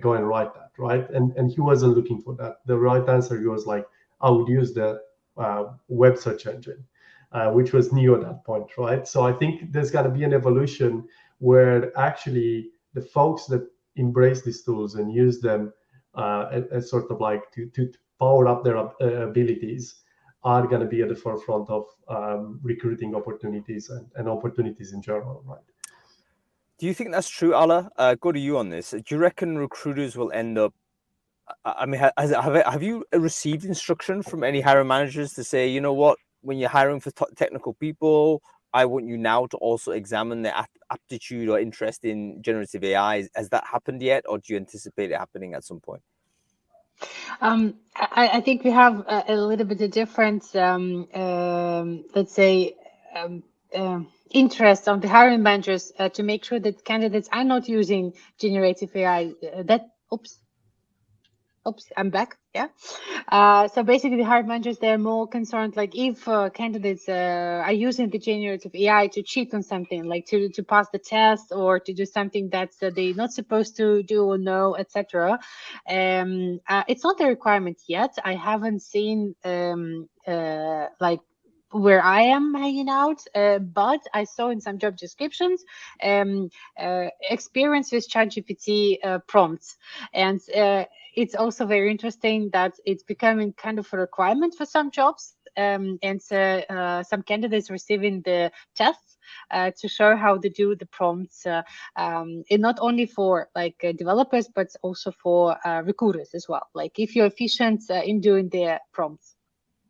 [0.00, 1.08] go and write that, right?
[1.10, 2.58] And and he wasn't looking for that.
[2.66, 3.86] The right answer was like,
[4.20, 5.00] I would use the
[5.36, 6.84] uh, web search engine,
[7.32, 9.06] uh, which was new at that point, right?
[9.06, 11.06] So I think there's got to be an evolution
[11.38, 15.72] where actually the folks that embrace these tools and use them
[16.14, 20.02] uh, as, sort of like to, to power up their uh, abilities
[20.44, 25.02] are going to be at the forefront of um, recruiting opportunities and, and, opportunities in
[25.02, 25.60] general, right?
[26.78, 27.90] Do you think that's true, Alla?
[27.96, 28.90] Uh, go to you on this.
[28.90, 30.72] Do you reckon recruiters will end up?
[31.64, 35.80] I mean, has, have have you received instruction from any hiring managers to say, you
[35.80, 39.92] know what, when you're hiring for t- technical people, I want you now to also
[39.92, 40.54] examine their
[40.90, 43.28] aptitude or interest in generative AI.
[43.34, 46.02] Has that happened yet, or do you anticipate it happening at some point?
[47.40, 52.34] Um, I, I, think we have a, a little bit of different, um, um, let's
[52.34, 52.74] say,
[53.74, 58.12] uh, interest on the hiring managers uh, to make sure that candidates are not using
[58.38, 59.32] generative AI.
[59.42, 60.38] Uh, that, oops,
[61.68, 62.36] oops, I'm back.
[62.54, 62.68] Yeah.
[63.28, 67.72] Uh, so basically, the hiring managers they're more concerned, like if uh, candidates uh, are
[67.72, 71.78] using the generative AI to cheat on something, like to to pass the test or
[71.80, 75.38] to do something that's uh, they're not supposed to do or know, etc.
[75.88, 78.14] Um, uh, it's not a requirement yet.
[78.24, 81.20] I haven't seen um, uh, like
[81.70, 85.62] where I am hanging out, uh, but I saw in some job descriptions
[86.02, 86.50] um,
[86.80, 89.76] uh, experience with ChatGPT uh, prompts,
[90.14, 90.40] and
[91.18, 95.98] it's also very interesting that it's becoming kind of a requirement for some jobs um,
[96.00, 99.18] and uh, some candidates receiving the tests
[99.50, 101.62] uh, to show how to do the prompts uh,
[101.96, 106.68] um, and not only for like uh, developers but also for uh, recruiters as well.
[106.72, 109.34] Like if you're efficient in doing the prompts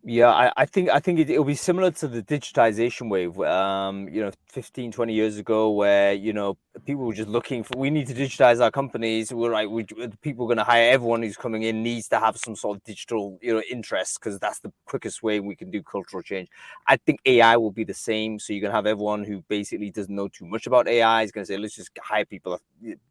[0.03, 3.39] Yeah, I, I think I think it, will be similar to the digitization wave.
[3.41, 6.57] Um, you know, 15, 20 years ago, where you know
[6.87, 9.33] people were just looking for we need to digitize our companies.
[9.33, 9.85] We're like, we
[10.23, 12.85] people are going to hire everyone who's coming in needs to have some sort of
[12.85, 16.49] digital you know interest because that's the quickest way we can do cultural change.
[16.87, 18.39] I think AI will be the same.
[18.39, 21.33] So you're going to have everyone who basically doesn't know too much about AI is
[21.33, 22.59] going to say, let's just hire people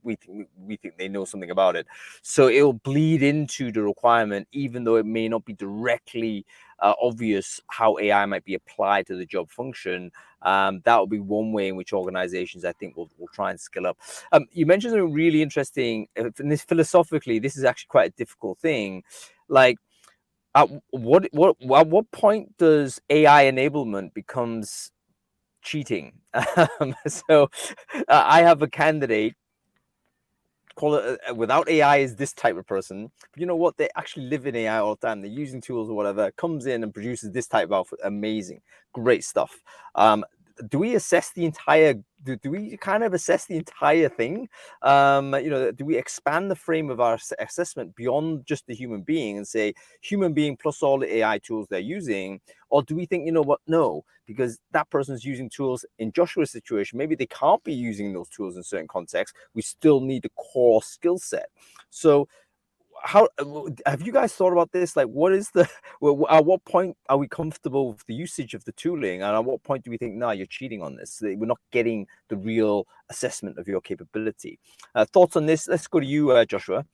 [0.03, 1.87] we think we think they know something about it.
[2.21, 6.45] So it will bleed into the requirement, even though it may not be directly
[6.79, 10.11] uh, obvious how AI might be applied to the job function,
[10.43, 13.59] um, that will be one way in which organizations, I think, will, will try and
[13.59, 13.97] skill up.
[14.31, 16.07] Um, you mentioned something really interesting.
[16.19, 19.03] Uh, and this philosophically, this is actually quite a difficult thing.
[19.49, 19.77] Like,
[20.55, 24.91] at what what at what point does AI enablement becomes
[25.61, 26.13] cheating?
[26.79, 27.49] Um, so,
[27.95, 29.35] uh, I have a candidate
[30.77, 33.11] call it uh, without AI is this type of person.
[33.33, 33.77] But you know what?
[33.77, 35.21] They actually live in AI all the time.
[35.21, 36.31] They're using tools or whatever.
[36.33, 37.99] Comes in and produces this type of outfit.
[38.05, 38.61] Amazing,
[38.93, 39.63] great stuff.
[39.95, 40.25] Um,
[40.69, 44.49] do we assess the entire do, do we kind of assess the entire thing?
[44.81, 49.01] Um you know do we expand the frame of our assessment beyond just the human
[49.01, 52.39] being and say human being plus all the ai tools they're using
[52.69, 53.59] or do we think you know what?
[53.67, 56.97] No because that person's using tools in joshua's situation.
[56.97, 59.37] Maybe they can't be using those tools in certain contexts.
[59.53, 61.49] We still need the core skill set.
[61.89, 62.27] So
[63.03, 64.95] how uh, have you guys thought about this?
[64.95, 65.61] Like, what is the
[66.29, 69.63] at what point are we comfortable with the usage of the tooling, and at what
[69.63, 71.19] point do we think, no, you're cheating on this?
[71.21, 74.59] We're not getting the real assessment of your capability.
[74.95, 75.67] Uh, thoughts on this?
[75.67, 76.85] Let's go to you, uh, Joshua.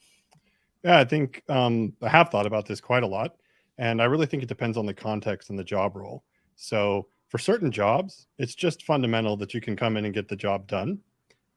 [0.84, 3.36] Yeah, I think um, I have thought about this quite a lot,
[3.78, 6.24] and I really think it depends on the context and the job role.
[6.56, 10.36] So, for certain jobs, it's just fundamental that you can come in and get the
[10.36, 11.00] job done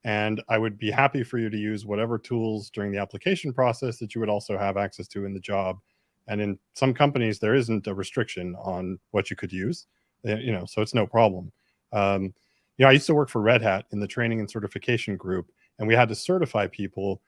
[0.07, 3.99] and I would be happy for you to use whatever tools during the application process
[3.99, 5.81] that you would also have access to in the job.
[6.29, 9.89] And in some companies, there isn't a restriction on what you could use,
[10.25, 11.51] eh, you know, so it's no problem.
[11.93, 12.33] Um,
[12.79, 15.51] you know, I used to work for Red Hat in the training and certification group,
[15.81, 17.21] and we had to certify people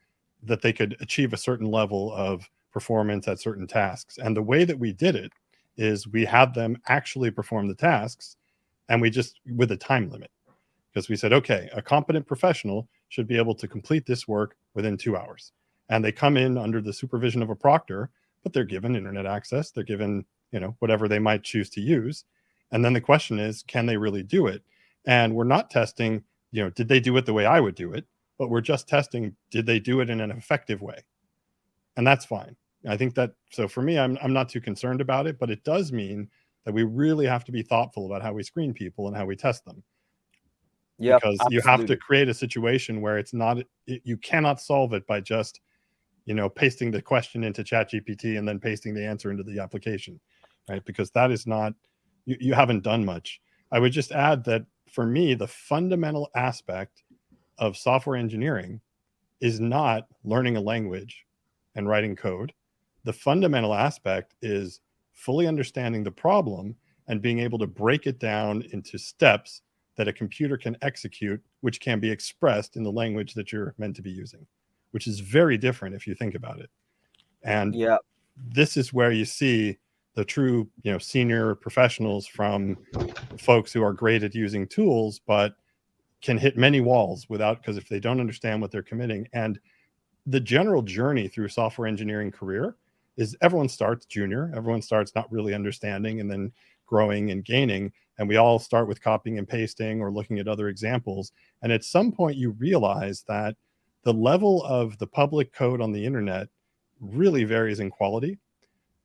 [0.44, 4.18] that they could achieve a certain level of performance at certain tasks.
[4.18, 5.32] And the way that we did it
[5.76, 8.36] is we had them actually perform the tasks
[8.88, 10.30] and we just with a time limit
[10.98, 14.96] because we said, okay, a competent professional should be able to complete this work within
[14.96, 15.52] two hours.
[15.90, 18.10] And they come in under the supervision of a proctor,
[18.42, 22.24] but they're given internet access, they're given, you know, whatever they might choose to use.
[22.72, 24.64] And then the question is, can they really do it?
[25.06, 27.92] And we're not testing, you know, did they do it the way I would do
[27.92, 28.04] it?
[28.36, 31.04] But we're just testing, did they do it in an effective way?
[31.96, 32.56] And that's fine.
[32.88, 35.62] I think that so for me, I'm I'm not too concerned about it, but it
[35.62, 36.28] does mean
[36.64, 39.36] that we really have to be thoughtful about how we screen people and how we
[39.36, 39.84] test them.
[40.98, 41.54] Yeah, because absolutely.
[41.54, 45.20] you have to create a situation where it's not it, you cannot solve it by
[45.20, 45.60] just
[46.24, 49.60] you know pasting the question into chat gpt and then pasting the answer into the
[49.60, 50.20] application
[50.68, 50.84] right?
[50.84, 51.74] Because that is not
[52.26, 53.40] you, you haven't done much.
[53.72, 57.02] I would just add that for me the fundamental aspect
[57.58, 58.80] of software engineering
[59.40, 61.24] is not learning a language
[61.74, 62.52] and writing code.
[63.04, 64.80] The fundamental aspect is
[65.12, 66.76] fully understanding the problem
[67.08, 69.62] and being able to break it down into steps
[69.98, 73.96] that a computer can execute, which can be expressed in the language that you're meant
[73.96, 74.46] to be using,
[74.92, 76.70] which is very different if you think about it.
[77.42, 77.98] And yeah,
[78.36, 79.76] this is where you see
[80.14, 82.78] the true, you know, senior professionals from
[83.38, 85.56] folks who are great at using tools, but
[86.22, 89.28] can hit many walls without because if they don't understand what they're committing.
[89.32, 89.58] And
[90.26, 92.76] the general journey through software engineering career
[93.16, 96.52] is everyone starts junior, everyone starts not really understanding and then
[96.86, 100.68] growing and gaining and we all start with copying and pasting or looking at other
[100.68, 101.32] examples.
[101.62, 103.56] And at some point you realize that
[104.04, 106.48] the level of the public code on the internet
[107.00, 108.38] really varies in quality.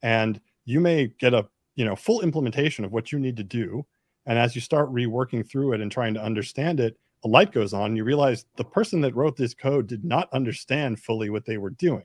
[0.01, 3.85] And you may get a you know full implementation of what you need to do.
[4.25, 7.73] And as you start reworking through it and trying to understand it a light goes
[7.73, 7.95] on.
[7.95, 11.69] You realize the person that wrote this code did not understand fully what they were
[11.69, 12.03] doing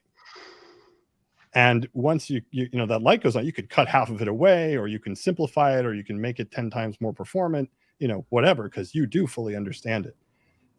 [1.54, 4.20] and once you, you, you know, that light goes on, you could cut half of
[4.20, 7.12] it away, or you can simplify it, or you can make it 10 times more
[7.12, 10.16] performant, you know, whatever, because you do fully understand it.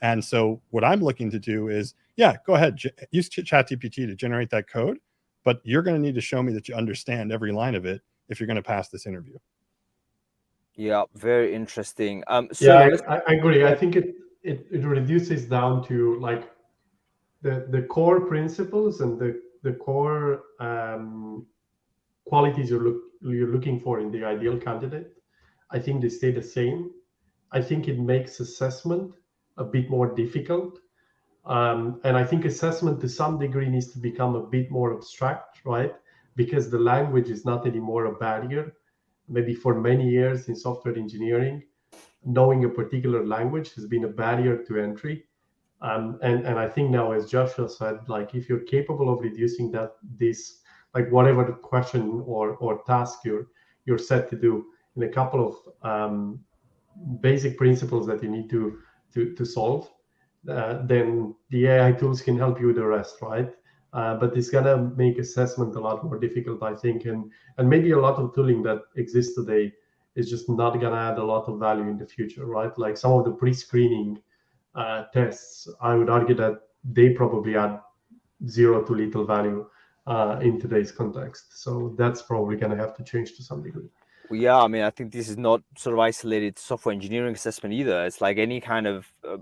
[0.01, 2.79] And so what I'm looking to do is, yeah, go ahead,
[3.11, 4.99] use ChatGPT to generate that code,
[5.43, 8.01] but you're going to need to show me that you understand every line of it
[8.29, 9.37] if you're going to pass this interview.
[10.75, 12.23] Yeah, very interesting.
[12.27, 13.65] Um, so yeah, I, I, agree.
[13.65, 16.49] I think it, it it reduces down to like
[17.41, 21.45] the the core principles and the the core um,
[22.25, 25.13] qualities you're, look, you're looking for in the ideal candidate,
[25.71, 26.91] I think they stay the same.
[27.51, 29.15] I think it makes assessment
[29.57, 30.79] a bit more difficult.
[31.45, 35.61] Um, and I think assessment to some degree needs to become a bit more abstract,
[35.65, 35.93] right?
[36.35, 38.73] Because the language is not anymore a barrier.
[39.29, 41.63] maybe for many years in software engineering,
[42.25, 45.25] knowing a particular language has been a barrier to entry.
[45.81, 49.71] Um, and and I think now, as Joshua said, like if you're capable of reducing
[49.71, 50.59] that this
[50.93, 53.47] like whatever the question or or task you're
[53.85, 54.65] you're set to do
[54.95, 56.39] in a couple of um,
[57.21, 58.79] basic principles that you need to
[59.13, 59.89] to to solve,
[60.49, 63.49] uh, then the AI tools can help you with the rest, right?
[63.93, 67.91] Uh, but it's gonna make assessment a lot more difficult, I think, and and maybe
[67.91, 69.73] a lot of tooling that exists today
[70.15, 72.77] is just not gonna add a lot of value in the future, right?
[72.77, 74.19] Like some of the pre-screening
[74.75, 77.79] uh, tests, I would argue that they probably add
[78.47, 79.65] zero to little value
[80.07, 81.61] uh, in today's context.
[81.61, 83.89] So that's probably gonna have to change to some degree.
[84.29, 87.73] Well, yeah, I mean, I think this is not sort of isolated software engineering assessment
[87.73, 88.05] either.
[88.05, 89.37] It's like any kind of uh,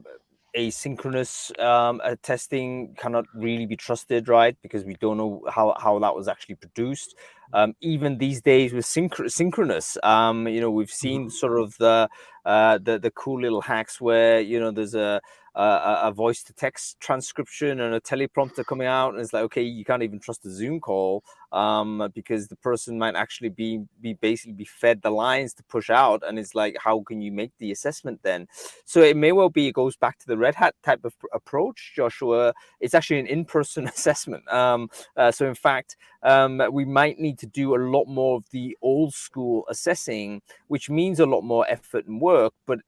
[0.57, 4.57] asynchronous um, uh, testing cannot really be trusted, right?
[4.61, 7.15] Because we don't know how, how that was actually produced.
[7.53, 12.09] Um, even these days with synch- synchronous, um, you know, we've seen sort of the,
[12.45, 15.21] uh, the the cool little hacks where you know there's a
[15.61, 19.63] a, a voice to text transcription and a teleprompter coming out, and it's like, okay,
[19.63, 24.13] you can't even trust a Zoom call um, because the person might actually be be
[24.13, 27.51] basically be fed the lines to push out, and it's like, how can you make
[27.59, 28.47] the assessment then?
[28.85, 31.93] So it may well be it goes back to the Red Hat type of approach,
[31.95, 32.53] Joshua.
[32.79, 34.47] It's actually an in-person assessment.
[34.51, 38.43] Um, uh, so in fact, um, we might need to do a lot more of
[38.51, 42.79] the old school assessing, which means a lot more effort and work, but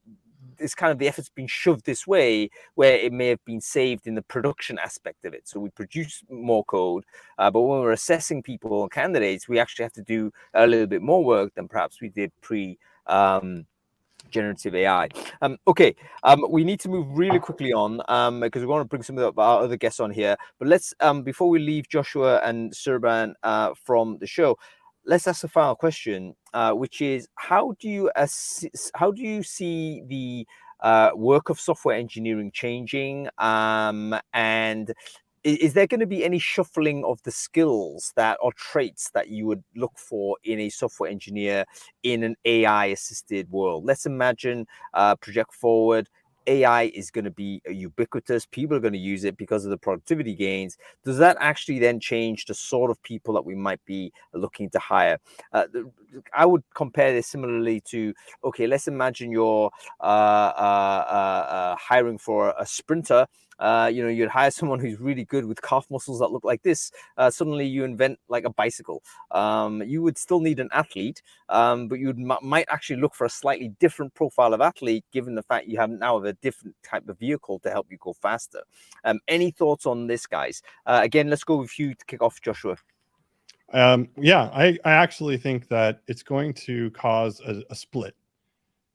[0.59, 4.07] it's kind of the effort's been shoved this way where it may have been saved
[4.07, 5.47] in the production aspect of it.
[5.47, 7.05] So we produce more code,
[7.37, 10.87] uh, but when we're assessing people and candidates, we actually have to do a little
[10.87, 12.77] bit more work than perhaps we did pre.
[13.07, 13.65] Um,
[14.29, 15.09] generative AI.
[15.41, 18.87] Um, okay, um, we need to move really quickly on um, because we want to
[18.87, 20.35] bring some of our other guests on here.
[20.59, 24.57] But let's, um, before we leave Joshua and Serban uh, from the show,
[25.09, 29.41] let's ask the final question, uh, which is how do you assess, how do you
[29.41, 30.47] see the
[30.81, 34.93] uh, work of software engineering changing, um, and
[35.43, 39.29] is, is there going to be any shuffling of the skills that or traits that
[39.29, 41.65] you would look for in a software engineer
[42.03, 43.85] in an AI assisted world?
[43.85, 46.07] Let's imagine uh, project forward
[46.49, 48.45] AI is going to be ubiquitous.
[48.45, 50.77] People are going to use it because of the productivity gains.
[51.05, 54.79] Does that actually then change the sort of people that we might be looking to
[54.79, 55.19] hire?
[55.53, 55.65] Uh,
[56.33, 62.17] I would compare this similarly to okay, let's imagine you're uh, uh, uh, uh hiring
[62.17, 63.27] for a sprinter
[63.59, 66.63] uh, you know, you'd hire someone who's really good with calf muscles that look like
[66.63, 66.91] this.
[67.29, 69.03] Suddenly, you invent like a bicycle.
[69.31, 73.25] Um, you would still need an athlete, um, but you m- might actually look for
[73.25, 77.07] a slightly different profile of athlete, given the fact you have now a different type
[77.07, 78.61] of vehicle to help you go faster.
[79.03, 80.61] Um, any thoughts on this, guys?
[80.85, 82.77] Again, let's go with you to kick off, Joshua.
[83.73, 88.15] Um, yeah, I, I actually think that it's going to cause a, a split.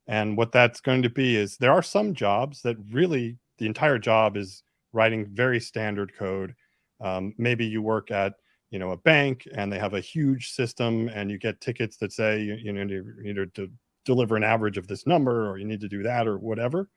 [0.06, 3.98] And what that's going to be is there are some jobs that really the entire
[3.98, 4.62] job is
[4.92, 6.54] writing very standard code.
[7.00, 8.34] Um, maybe you work at
[8.70, 12.12] you know a bank and they have a huge system and you get tickets that
[12.12, 13.70] say you, you know you need to
[14.04, 16.88] deliver an average of this number or you need to do that or whatever.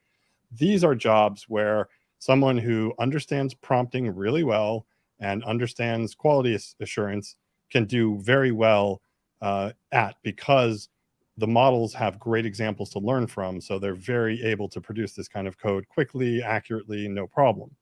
[0.52, 1.88] These are jobs where
[2.20, 4.86] someone who understands prompting really well
[5.20, 7.36] and understands quality assurance
[7.72, 9.02] can do very well
[9.42, 10.90] uh, at because
[11.38, 13.62] the models have great examples to learn from.
[13.62, 17.76] So they're very able to produce this kind of code quickly, accurately, no problem.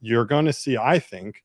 [0.00, 1.42] You're going to see, I think,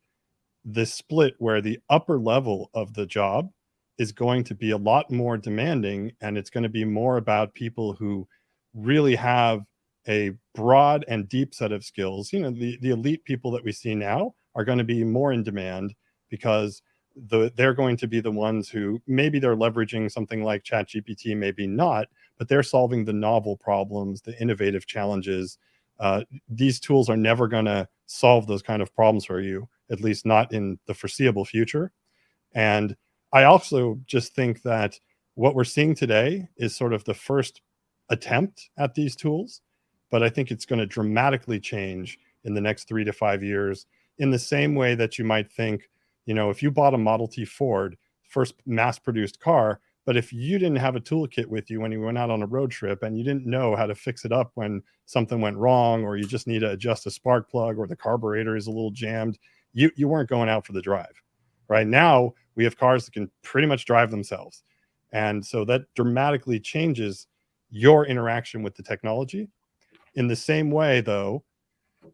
[0.66, 3.50] this split where the upper level of the job
[3.98, 7.54] is going to be a lot more demanding and it's going to be more about
[7.54, 8.28] people who
[8.74, 9.62] really have
[10.08, 12.34] a broad and deep set of skills.
[12.34, 15.32] You know, the, the elite people that we see now are going to be more
[15.32, 15.94] in demand
[16.30, 16.82] because
[17.28, 21.68] the they're going to be the ones who maybe they're leveraging something like ChatGPT, maybe
[21.68, 22.08] not,
[22.38, 25.58] but they're solving the novel problems, the innovative challenges.
[26.00, 30.02] Uh, these tools are never going to solve those kind of problems for you, at
[30.02, 31.92] least not in the foreseeable future.
[32.54, 32.96] And
[33.34, 35.00] I also just think that
[35.36, 37.62] what we're seeing today is sort of the first
[38.10, 39.62] attempt at these tools,
[40.10, 43.86] but I think it's going to dramatically change in the next three to five years
[44.18, 45.90] in the same way that you might think
[46.30, 50.32] you know, if you bought a Model T Ford, first mass produced car, but if
[50.32, 53.02] you didn't have a toolkit with you when you went out on a road trip
[53.02, 56.26] and you didn't know how to fix it up when something went wrong, or you
[56.26, 59.40] just need to adjust a spark plug or the carburetor is a little jammed,
[59.74, 61.20] you, you weren't going out for the drive.
[61.68, 64.62] Right now, we have cars that can pretty much drive themselves.
[65.12, 67.26] And so that dramatically changes
[67.72, 69.50] your interaction with the technology.
[70.14, 71.44] In the same way, though,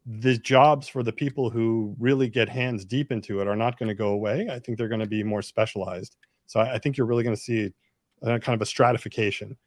[0.06, 3.89] the jobs for the people who really get hands deep into it are not going
[3.89, 4.47] to go away.
[4.51, 6.16] I think they're going to be more specialized.
[6.45, 7.74] So I, I think you're really going to see
[8.24, 9.58] uh, kind of a stratification.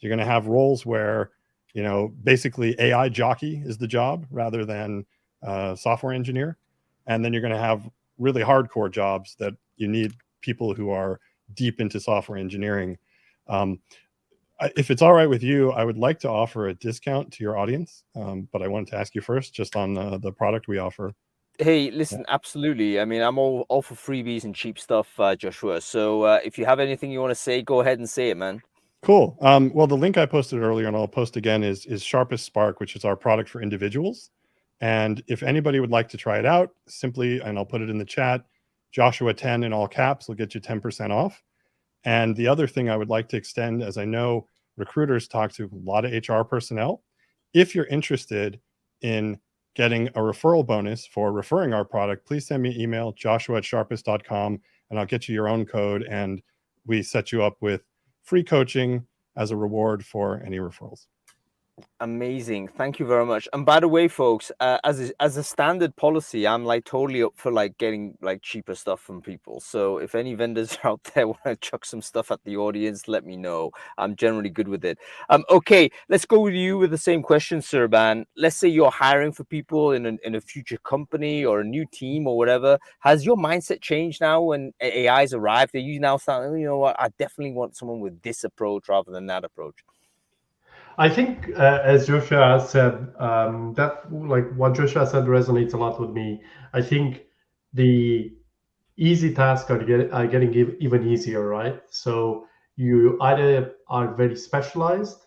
[0.00, 1.30] You're going to have roles where,
[1.72, 5.06] you know, basically AI jockey is the job rather than
[5.42, 6.58] uh, software engineer,
[7.06, 7.88] and then you're going to have
[8.18, 11.20] really hardcore jobs that you need people who are
[11.54, 12.98] deep into software engineering.
[13.48, 13.80] Um,
[14.76, 17.58] if it's all right with you, I would like to offer a discount to your
[17.58, 20.78] audience, um, but I wanted to ask you first, just on uh, the product we
[20.78, 21.14] offer.
[21.58, 23.00] Hey, listen, absolutely.
[23.00, 25.80] I mean, I'm all, all for freebies and cheap stuff, uh, Joshua.
[25.80, 28.36] So uh, if you have anything you want to say, go ahead and say it,
[28.36, 28.62] man.
[29.02, 29.38] Cool.
[29.40, 32.80] Um, well, the link I posted earlier, and I'll post again, is is Sharpist Spark,
[32.80, 34.30] which is our product for individuals.
[34.80, 37.98] And if anybody would like to try it out, simply, and I'll put it in
[37.98, 38.44] the chat,
[38.92, 41.42] Joshua 10 in all caps will get you 10% off.
[42.06, 44.46] And the other thing I would like to extend, as I know
[44.76, 47.02] recruiters talk to a lot of HR personnel,
[47.52, 48.60] if you're interested
[49.02, 49.38] in
[49.74, 53.64] getting a referral bonus for referring our product, please send me an email, joshua at
[53.64, 56.04] sharpist.com, and I'll get you your own code.
[56.08, 56.40] And
[56.86, 57.82] we set you up with
[58.22, 59.04] free coaching
[59.36, 61.06] as a reward for any referrals.
[62.00, 62.68] Amazing.
[62.68, 63.48] Thank you very much.
[63.52, 67.22] And by the way, folks, uh, as a, as a standard policy, I'm like totally
[67.22, 69.60] up for like getting like cheaper stuff from people.
[69.60, 73.26] So if any vendors out there want to chuck some stuff at the audience, let
[73.26, 73.72] me know.
[73.98, 74.98] I'm generally good with it.
[75.28, 78.24] Um, okay, let's go with you with the same question, Serban.
[78.38, 81.84] Let's say you're hiring for people in a, in a future company or a new
[81.92, 82.78] team or whatever.
[83.00, 85.74] Has your mindset changed now when AI's arrived?
[85.74, 89.12] Are you now saying, you know what, I definitely want someone with this approach rather
[89.12, 89.76] than that approach?
[90.98, 96.00] I think, uh, as Joshua said, um, that like what Joshua said resonates a lot
[96.00, 96.42] with me.
[96.72, 97.24] I think
[97.74, 98.32] the
[98.96, 101.80] easy tasks are, get, are getting even easier, right?
[101.90, 105.18] So you either are very specialized,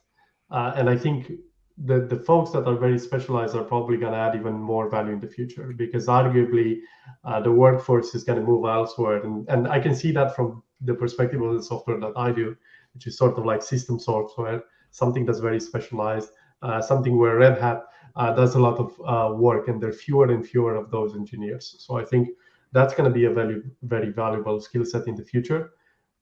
[0.49, 1.31] uh, and I think
[1.77, 5.13] the the folks that are very specialized are probably going to add even more value
[5.13, 6.79] in the future because arguably
[7.23, 10.63] uh, the workforce is going to move elsewhere, and and I can see that from
[10.81, 12.55] the perspective of the software that I do,
[12.93, 16.29] which is sort of like system software something that's very specialized,
[16.61, 17.83] uh, something where Red Hat
[18.15, 21.15] uh, does a lot of uh, work, and there are fewer and fewer of those
[21.15, 21.75] engineers.
[21.79, 22.29] So I think
[22.71, 25.71] that's going to be a very very valuable skill set in the future.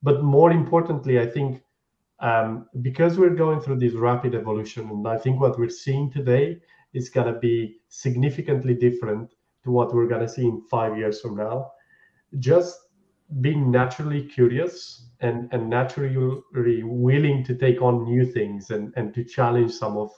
[0.04, 1.64] But more importantly, I think
[2.20, 6.60] um, because we're going through this rapid evolution, and I think what we're seeing today
[6.94, 11.22] is going to be significantly different to what we're going to see in five years
[11.22, 11.72] from now.
[12.40, 12.80] Just
[13.42, 19.24] being naturally curious and and naturally willing to take on new things and and to
[19.24, 20.12] challenge some of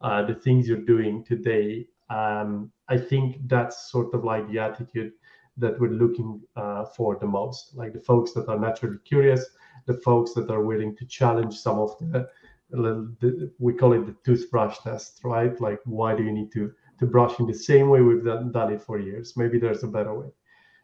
[0.00, 1.86] uh, the things you're doing today.
[2.10, 5.12] Um, i think that's sort of like the attitude
[5.58, 7.74] that we're looking uh, for the most.
[7.74, 9.44] Like the folks that are naturally curious
[9.86, 12.28] the folks that are willing to challenge some of the,
[12.70, 15.58] the we call it the toothbrush test right?
[15.60, 18.72] Like why do you need to to brush in the same way we've done, done
[18.72, 19.36] it for years?
[19.36, 20.28] Maybe there's a better way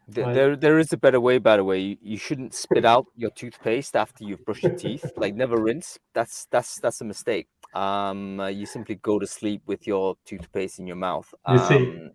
[0.07, 1.37] there, there, there is a better way.
[1.39, 5.11] By the way, you, you shouldn't spit out your toothpaste after you've brushed your teeth.
[5.17, 5.97] Like never rinse.
[6.13, 7.47] That's that's that's a mistake.
[7.75, 11.31] Um, uh, you simply go to sleep with your toothpaste in your mouth.
[11.45, 11.75] Um, you see.
[11.75, 12.11] Um,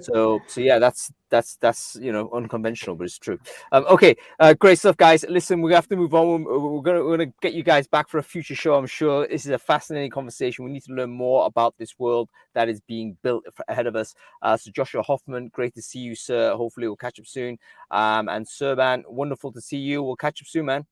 [0.00, 3.38] so so yeah that's that's that's you know unconventional but it's true.
[3.72, 5.24] Um, okay uh, great stuff guys.
[5.28, 6.44] Listen we have to move on.
[6.44, 9.26] We're, we're, gonna we're gonna get you guys back for a future show i'm sure.
[9.26, 10.64] This is a fascinating conversation.
[10.64, 14.14] We need to learn more about this world that is being built ahead of us.
[14.42, 16.54] Uh, so joshua hoffman great to see you sir.
[16.54, 17.58] Hopefully we'll catch up soon.
[17.90, 20.02] Um, and serban wonderful to see you.
[20.02, 20.86] We'll catch up soon man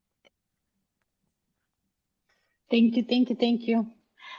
[2.71, 3.87] thank you thank you thank you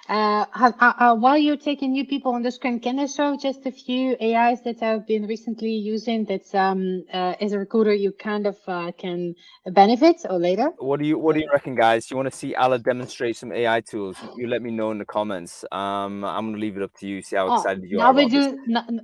[0.10, 3.36] uh, have, uh, uh, while you're taking new people on the screen, can I show
[3.36, 7.94] just a few AIs that I've been recently using that um, uh, as a recruiter
[7.94, 10.72] you kind of uh, can benefit or later?
[10.78, 12.10] What do you What do you reckon, guys?
[12.10, 14.16] You want to see Alla demonstrate some AI tools?
[14.38, 15.66] You let me know in the comments.
[15.74, 17.22] Um, I'm gonna leave it up to you.
[17.22, 18.14] See how oh, excited you now are.
[18.14, 18.58] We do,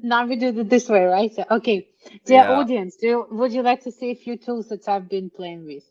[0.04, 1.34] now we do it this way, right?
[1.52, 1.90] Okay,
[2.26, 2.60] dear yeah.
[2.60, 5.84] audience, do, would you like to see a few tools that I've been playing with?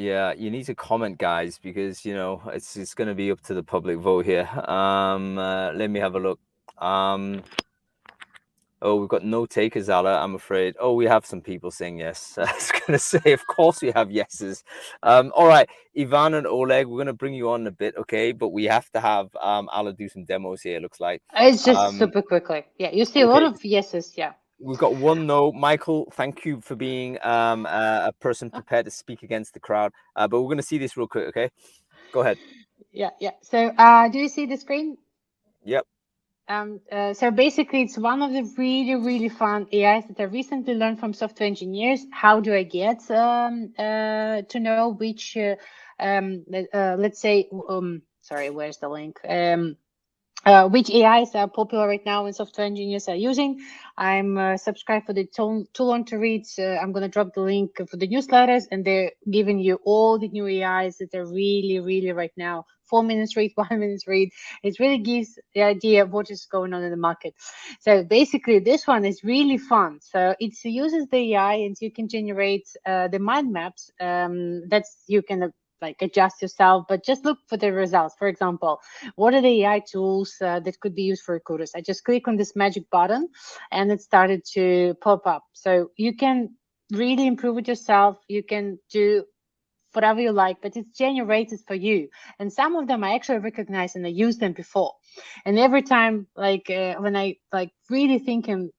[0.00, 3.42] Yeah, you need to comment, guys, because you know it's it's going to be up
[3.42, 4.48] to the public vote here.
[4.66, 6.40] Um, uh, let me have a look.
[6.78, 7.42] Um,
[8.80, 10.16] oh, we've got no takers, Alla.
[10.22, 10.74] I'm afraid.
[10.80, 12.38] Oh, we have some people saying yes.
[12.38, 14.64] I was going to say, of course, we have yeses.
[15.02, 18.32] Um, all right, Ivan and Oleg, we're going to bring you on a bit, okay?
[18.32, 20.80] But we have to have um Alla do some demos here.
[20.80, 22.64] Looks like it's just um, super quickly.
[22.78, 24.14] Yeah, you see a lot of yeses.
[24.16, 24.32] Yeah.
[24.62, 25.52] We've got one no.
[25.52, 29.92] Michael, thank you for being um, uh, a person prepared to speak against the crowd.
[30.14, 31.50] Uh, but we're going to see this real quick, okay?
[32.12, 32.38] Go ahead.
[32.92, 33.32] Yeah, yeah.
[33.42, 34.98] So, uh, do you see the screen?
[35.64, 35.86] Yep.
[36.48, 40.74] Um, uh, so basically, it's one of the really, really fun AIs that I recently
[40.74, 42.04] learned from software engineers.
[42.10, 45.54] How do I get um, uh, to know which, uh,
[45.98, 46.44] um,
[46.74, 49.20] uh, let's say, um, sorry, where's the link?
[50.44, 53.60] Uh, which AIs are popular right now and software engineers are using.
[53.96, 56.46] I'm uh, subscribed for the tool, tool on to read.
[56.58, 60.18] Uh, I'm going to drop the link for the newsletters, and they're giving you all
[60.18, 62.64] the new AIs that are really, really right now.
[62.90, 64.30] Four minutes read, one minute read.
[64.64, 67.34] It really gives the idea of what is going on in the market.
[67.80, 70.00] So basically, this one is really fun.
[70.02, 73.90] So it uses the AI, and you can generate uh, the mind maps.
[74.00, 78.14] Um, that's you can like adjust yourself, but just look for the results.
[78.18, 78.80] For example,
[79.16, 81.72] what are the AI tools uh, that could be used for recruiters?
[81.74, 83.28] I just click on this magic button
[83.70, 85.44] and it started to pop up.
[85.52, 86.50] So you can
[86.92, 88.18] really improve it yourself.
[88.28, 89.24] You can do
[89.92, 92.08] whatever you like, but it's generated for you.
[92.38, 94.92] And some of them I actually recognize and I used them before.
[95.44, 98.70] And every time, like uh, when I like really thinking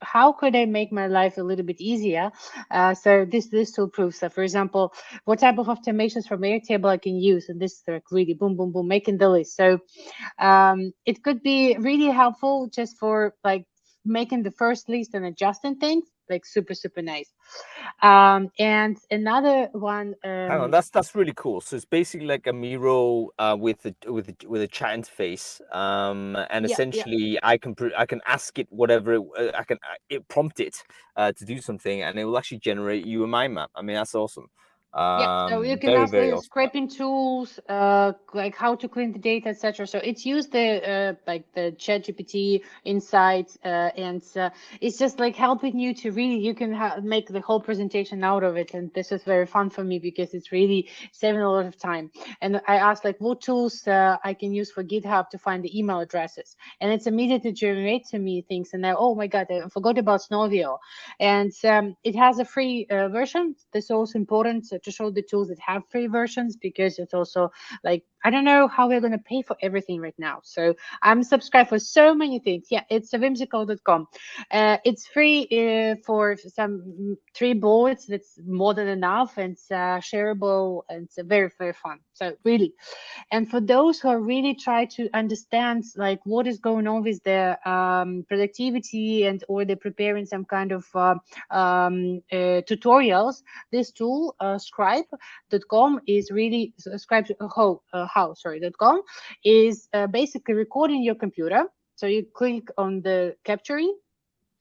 [0.00, 2.30] how could I make my life a little bit easier?
[2.70, 4.32] Uh, so this this tool proves that.
[4.32, 4.92] For example,
[5.24, 8.56] what type of automations from Airtable I can use, and this is like really boom,
[8.56, 9.56] boom, boom, making the list.
[9.56, 9.78] So
[10.38, 13.66] um, it could be really helpful just for like
[14.04, 17.30] making the first list and adjusting things like super super nice.
[18.02, 21.60] Um and another one um, hang on that's that's really cool.
[21.60, 25.60] So it's basically like a miro uh with a with a, with a chat interface
[25.74, 27.52] um and yeah, essentially yeah.
[27.52, 30.76] i can i can ask it whatever it, uh, i can uh, it prompt it
[31.16, 33.70] uh to do something and it will actually generate you a mind map.
[33.74, 34.48] I mean that's awesome
[34.94, 38.88] um, yeah, so you um, can very, ask the scraping tools, uh, like how to
[38.88, 39.86] clean the data, etc.
[39.86, 44.50] So it's used the uh, like the Chat GPT insights, uh, and uh,
[44.82, 48.44] it's just like helping you to really you can ha- make the whole presentation out
[48.44, 51.64] of it, and this is very fun for me because it's really saving a lot
[51.64, 52.10] of time.
[52.42, 55.78] And I asked like what tools uh, I can use for GitHub to find the
[55.78, 58.74] email addresses, and it's immediately generate to me things.
[58.74, 60.78] And I oh my god, I forgot about Snov.io,
[61.18, 63.56] and um, it has a free uh, version.
[63.72, 67.50] This is also important to show the tools that have free versions because it's also
[67.84, 70.40] like I don't know how we're going to pay for everything right now.
[70.44, 72.68] So I'm subscribed for so many things.
[72.70, 74.06] Yeah, it's whimsical.com.
[74.50, 78.06] Uh, it's free uh, for some three boards.
[78.06, 79.38] That's more than enough.
[79.38, 81.98] And it's uh, shareable and it's very, very fun.
[82.14, 82.74] So really,
[83.30, 87.22] and for those who are really try to understand like what is going on with
[87.24, 91.14] their um, productivity and or they're preparing some kind of uh,
[91.50, 99.02] um, uh, tutorials, this tool, uh, scribe.com is really scribe, uh, how sorry.com
[99.44, 101.64] is uh, basically recording your computer.
[101.96, 103.94] So you click on the capturing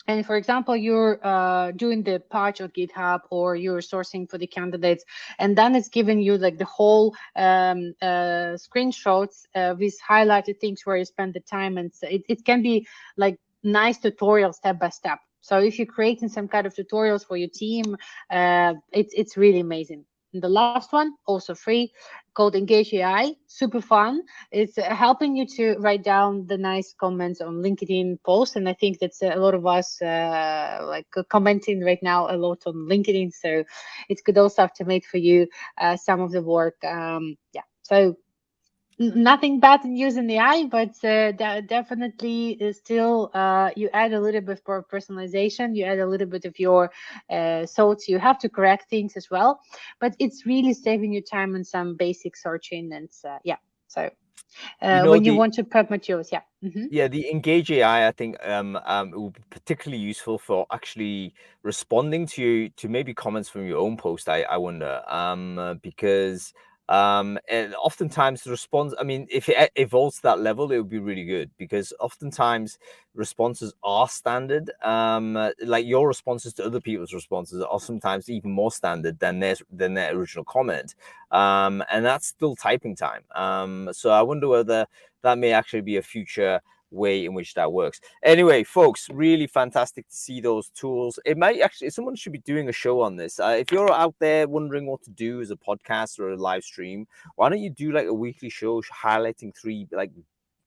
[0.08, 4.48] and for example you're uh, doing the patch on github or you're sourcing for the
[4.48, 5.04] candidates
[5.40, 9.46] and then it's giving you like the whole um, uh, screenshots
[9.78, 12.86] with highlighted things where you spend the time and so it, it can be
[13.18, 17.38] like nice tutorial step by step so if you're creating some kind of tutorials for
[17.38, 17.96] your team
[18.32, 21.92] uh, it's it's really amazing and the last one, also free,
[22.34, 24.22] called Engage AI, super fun.
[24.52, 28.74] It's uh, helping you to write down the nice comments on LinkedIn posts, and I
[28.74, 32.74] think that's a lot of us uh, like uh, commenting right now a lot on
[32.90, 33.34] LinkedIn.
[33.34, 33.64] So
[34.10, 36.82] it could also automate for you uh, some of the work.
[36.84, 38.16] Um, yeah, so
[39.02, 44.42] nothing bad in using the AI, but uh, definitely still uh, you add a little
[44.42, 45.76] bit for personalization.
[45.76, 46.92] You add a little bit of your
[47.30, 48.08] uh, thoughts.
[48.08, 49.60] You have to correct things as well,
[50.00, 53.58] but it's really saving you time on some basic searching and uh, yeah.
[53.88, 54.10] So
[54.82, 56.42] uh, you know, when you want to prep materials, yeah.
[56.64, 56.86] Mm-hmm.
[56.92, 61.34] Yeah, the Engage AI, I think, um, um, it will be particularly useful for actually
[61.64, 64.30] responding to to maybe comments from your own post.
[64.30, 66.54] I, I wonder, um, uh, because
[66.92, 70.90] um, and oftentimes the response, I mean, if it evolves to that level, it would
[70.90, 72.78] be really good because oftentimes
[73.16, 74.70] responses are standard.
[74.84, 79.56] Um, like your responses to other people's responses are sometimes even more standard than their
[79.72, 80.96] than their original comment.
[81.32, 83.24] Um, and that's still typing time.
[83.36, 84.86] Um, so I wonder whether
[85.22, 86.60] that may actually be a future
[86.92, 88.00] way in which that works.
[88.24, 91.20] Anyway, folks, really fantastic to see those tools.
[91.26, 93.40] It might actually, someone should be doing a show on this.
[93.40, 96.64] Uh, if you're out there wondering what to do as a podcast or a live
[96.64, 100.12] stream, why don't you do like a weekly show highlighting three like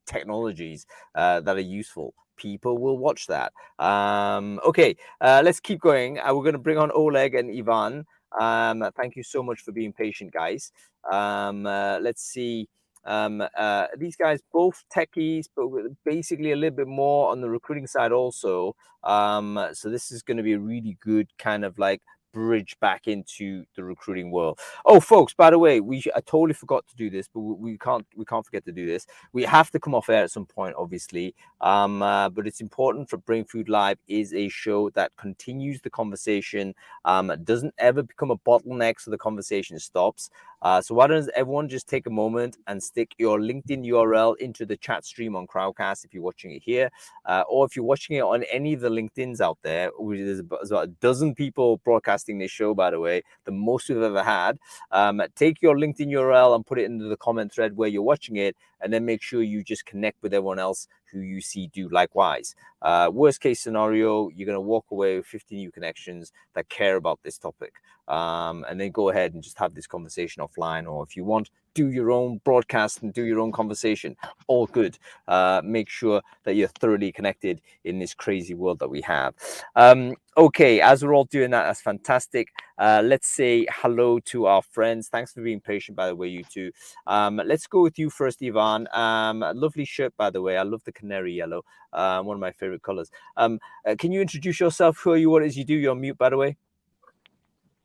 [0.07, 2.15] technologies uh, that are useful?
[2.37, 3.53] People will watch that.
[3.79, 6.19] Um, okay, uh, let's keep going.
[6.19, 8.05] Uh, we're going to bring on Oleg and Ivan.
[8.39, 10.73] Um, thank you so much for being patient, guys.
[11.11, 12.69] Um, uh, let's see.
[13.05, 15.69] Um, uh, these guys both techies, but
[16.05, 18.77] basically a little bit more on the recruiting side also.
[19.03, 22.01] Um, so this is going to be a really good kind of like
[22.35, 24.59] bridge back into the recruiting world.
[24.85, 28.05] Oh, folks, by the way, we I totally forgot to do this, but we, can't
[28.17, 29.07] we can't forget to do this.
[29.33, 31.35] We have to come off air at some point, obviously.
[31.61, 36.75] Um, uh, but it's important for Brainfood Live is a show that continues the conversation,
[37.07, 40.29] um, doesn't ever become a bottleneck, so the conversation stops.
[40.65, 44.65] Uh, so why don't everyone just take a moment and stick your LinkedIn URL into
[44.65, 46.91] the chat stream on Crowdcast if you're watching it here,
[47.27, 49.91] uh, or if you're watching it on any of the LinkedIn's out there.
[50.01, 54.23] There's about a dozen people broadcasting this show, by the way, the most we've ever
[54.23, 54.59] had.
[54.91, 58.37] Um, take your LinkedIn URL and put it into the comment thread where you're watching
[58.37, 61.89] it, and then make sure you just connect with everyone else who you see do
[61.89, 62.55] likewise.
[62.83, 66.97] Uh, worst case scenario, you're going to walk away with 50 new connections that care
[66.97, 67.75] about this topic.
[68.09, 70.91] Um, and then go ahead and just have this conversation offline.
[70.91, 74.17] Or if you want, do your own broadcast and do your own conversation.
[74.47, 74.99] All good.
[75.29, 79.35] Uh, make sure that you're thoroughly connected in this crazy world that we have.
[79.77, 82.49] Um, okay, as we're all doing that, that's fantastic.
[82.79, 85.09] Uh, let's say hello to our friends.
[85.09, 86.71] Thanks for being patient, by the way, you two.
[87.07, 88.89] Um, let's go with you first, Ivan.
[88.93, 90.57] Um, lovely shirt, by the way.
[90.57, 91.63] I love the canary yellow,
[91.93, 93.11] uh, one of my favorite colors.
[93.37, 94.99] Um, uh, can you introduce yourself?
[94.99, 95.31] Who are you?
[95.31, 95.75] What is you do?
[95.75, 96.57] You're on mute, by the way.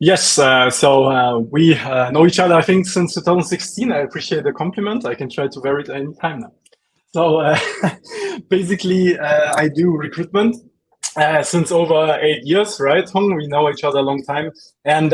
[0.02, 3.91] Yes, uh, so uh, we uh, know each other, I think, since 2016.
[3.91, 5.06] I appreciate the compliment.
[5.06, 6.54] I can try to vary it any time now.
[7.14, 7.60] So uh,
[8.50, 10.56] basically, uh, I do recruitment
[11.18, 13.10] uh, since over eight years, right?
[13.10, 14.52] Hung, we know each other a long time.
[14.86, 15.12] And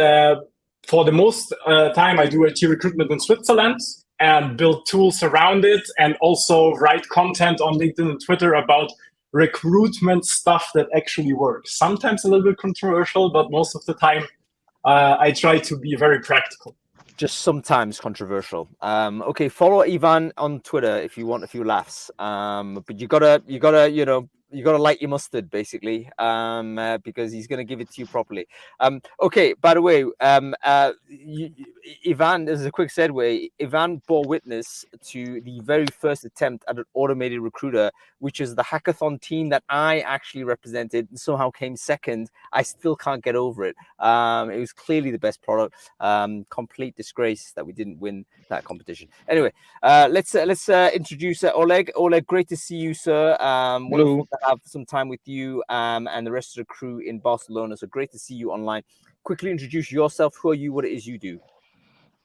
[0.88, 1.52] for the most
[1.96, 3.80] time, I do IT recruitment in Switzerland
[4.20, 8.92] and build tools around it and also write content on LinkedIn and Twitter about
[9.32, 11.76] recruitment stuff that actually works.
[11.76, 14.24] Sometimes a little bit controversial, but most of the time
[14.86, 16.76] uh, I try to be very practical.
[17.18, 18.70] Just sometimes controversial.
[18.82, 22.12] Um, okay, follow Ivan on Twitter if you want a few laughs.
[22.20, 26.10] Um, but you gotta, you gotta, you know, you got to light your mustard basically
[26.18, 28.48] um, uh, because he's going to give it to you properly.
[28.80, 31.52] Um, okay by the way um, uh, you,
[32.08, 33.52] ivan as a quick segue.
[33.62, 38.64] Ivan bore witness to the very first attempt at an automated recruiter which is the
[38.64, 42.32] hackathon team that i actually represented and somehow came second.
[42.54, 43.76] I still can't get over it.
[44.00, 45.76] Um, it was clearly the best product.
[46.00, 49.10] Um, complete disgrace that we didn't win that competition.
[49.28, 49.52] Anyway
[49.84, 51.92] uh, let's uh, let's uh, introduce uh, oleg.
[51.96, 53.36] Oleg great to see you sir.
[53.42, 57.20] Um, Hello have some time with you um, and the rest of the crew in
[57.20, 57.78] Barcelona.
[57.78, 58.84] So great to see you online.
[59.24, 60.36] Quickly introduce yourself.
[60.42, 60.74] Who are you?
[60.74, 61.40] What it is you do?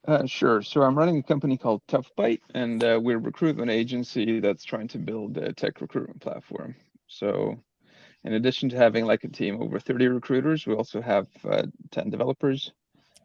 [0.07, 0.63] Uh, sure.
[0.63, 4.89] So I'm running a company called Toughbyte, and uh, we're a recruitment agency that's trying
[4.89, 6.75] to build a tech recruitment platform.
[7.07, 7.63] So,
[8.25, 12.09] in addition to having like a team over 30 recruiters, we also have uh, 10
[12.09, 12.73] developers,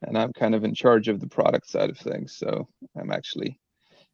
[0.02, 2.36] and I'm kind of in charge of the product side of things.
[2.36, 2.68] So
[2.98, 3.60] I'm actually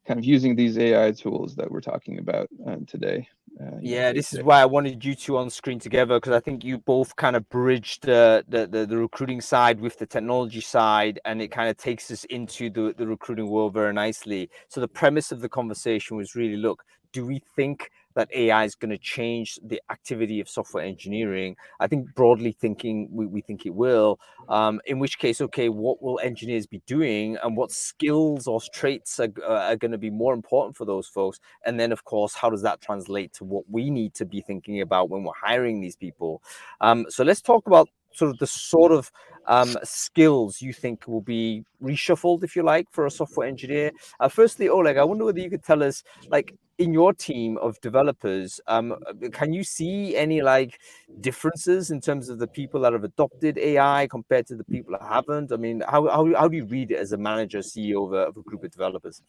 [0.06, 3.28] kind of using these AI tools that we're talking about uh, today.
[3.60, 6.40] Uh, yeah, know, this is why I wanted you two on screen together because I
[6.40, 10.60] think you both kind of bridged the, the, the the recruiting side with the technology
[10.60, 14.50] side, and it kind of takes us into the the recruiting world very nicely.
[14.68, 16.82] So the premise of the conversation was really, look,
[17.12, 21.56] do we think that AI is going to change the activity of software engineering.
[21.80, 24.18] I think broadly thinking, we, we think it will.
[24.48, 29.18] Um, in which case, okay, what will engineers be doing and what skills or traits
[29.20, 31.40] are, uh, are going to be more important for those folks?
[31.64, 34.80] And then, of course, how does that translate to what we need to be thinking
[34.80, 36.42] about when we're hiring these people?
[36.80, 39.10] Um, so let's talk about sort of the sort of
[39.46, 43.90] um, skills you think will be reshuffled, if you like, for a software engineer?
[44.20, 47.80] Uh, firstly, Oleg, I wonder whether you could tell us, like, in your team of
[47.80, 48.96] developers, um,
[49.32, 50.80] can you see any like
[51.20, 55.06] differences in terms of the people that have adopted AI compared to the people that
[55.06, 55.52] haven't?
[55.52, 58.28] I mean, how how, how do you read it as a manager, CEO of a,
[58.28, 59.22] of a group of developers?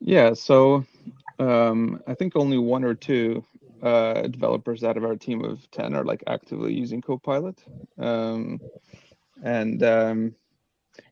[0.00, 0.84] Yeah, so
[1.38, 3.44] um, I think only one or two
[3.82, 7.62] uh, developers out of our team of 10 are like actively using Copilot.
[7.98, 8.60] Um,
[9.42, 10.34] and um,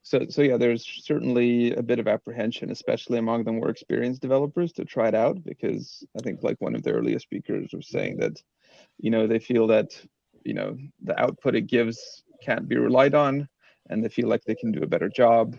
[0.03, 4.73] so, so yeah, there's certainly a bit of apprehension, especially among the more experienced developers
[4.73, 8.19] to try it out, because I think like one of the earlier speakers was saying
[8.19, 8.43] that,
[8.99, 10.01] you know, they feel that,
[10.45, 13.49] you know, the output it gives can't be relied on
[13.89, 15.57] and they feel like they can do a better job.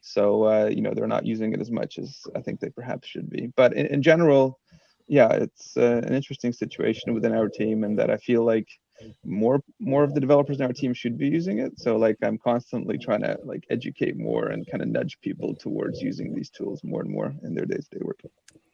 [0.00, 3.08] So, uh, you know, they're not using it as much as I think they perhaps
[3.08, 3.50] should be.
[3.56, 4.58] But in, in general,
[5.08, 8.68] yeah, it's uh, an interesting situation within our team, and that I feel like
[9.24, 11.78] more more of the developers in our team should be using it.
[11.78, 16.00] So like I'm constantly trying to like educate more and kind of nudge people towards
[16.00, 18.20] using these tools more and more in their day-to-day work.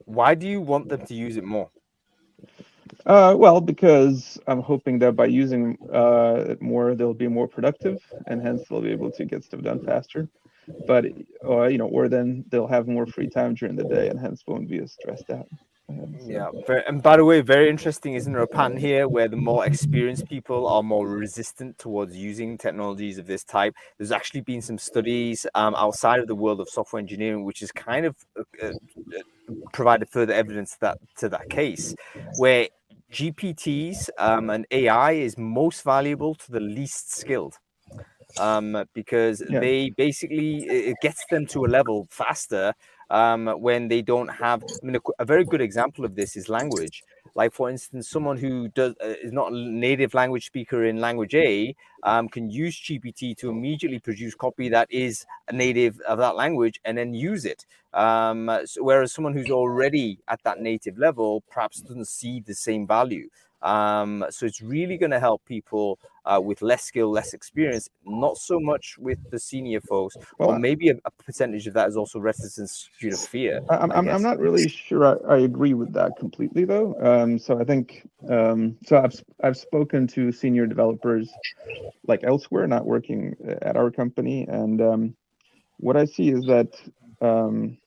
[0.04, 1.70] Why do you want them to use it more?
[3.04, 7.98] Uh, well, because I'm hoping that by using uh, it more, they'll be more productive,
[8.26, 10.28] and hence they'll be able to get stuff done faster.
[10.86, 11.06] But
[11.44, 14.42] uh, you know, or then they'll have more free time during the day, and hence
[14.46, 15.48] won't be as stressed out.
[15.88, 16.50] Yeah,
[16.88, 20.28] and by the way, very interesting, isn't there a pattern here where the more experienced
[20.28, 23.74] people are more resistant towards using technologies of this type?
[23.96, 27.70] There's actually been some studies um, outside of the world of software engineering, which has
[27.70, 28.72] kind of uh, uh,
[29.72, 31.94] provided further evidence that to that case,
[32.38, 32.66] where
[33.12, 37.58] GPTs um, and AI is most valuable to the least skilled
[38.38, 39.60] um, because yeah.
[39.60, 42.74] they basically it gets them to a level faster
[43.10, 44.62] um, when they don't have.
[44.62, 47.04] I mean, a, a, very good example of this is language.
[47.34, 51.34] Like, for instance, someone who does uh, is not a native language speaker in language
[51.34, 56.34] A um, can use GPT to immediately produce copy that is a native of that
[56.36, 57.66] language and then use it.
[57.92, 62.86] Um, so whereas someone who's already at that native level perhaps doesn't see the same
[62.86, 63.28] value.
[63.66, 68.36] Um, so it's really going to help people uh, with less skill, less experience, not
[68.36, 71.96] so much with the senior folks, well, or maybe a, a, percentage of that is
[71.96, 73.60] also resistance due to fear.
[73.68, 76.94] I'm, I'm, I'm not really sure I, I, agree with that completely though.
[77.00, 81.28] Um, so I think, um, so I've, I've spoken to senior developers
[82.06, 84.46] like elsewhere, not working uh, at our company.
[84.48, 85.16] And um,
[85.78, 86.72] what I see is that
[87.20, 87.78] um,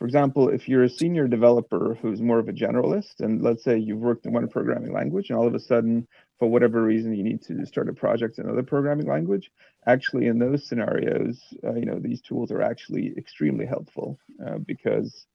[0.00, 3.76] for example, if you're a senior developer who's more of a generalist, and let's say
[3.76, 7.22] you've worked in one programming language, and all of a sudden, for whatever reason, you
[7.22, 9.52] need to start a project in another programming language,
[9.86, 15.26] actually, in those scenarios, uh, you know, these tools are actually extremely helpful uh, because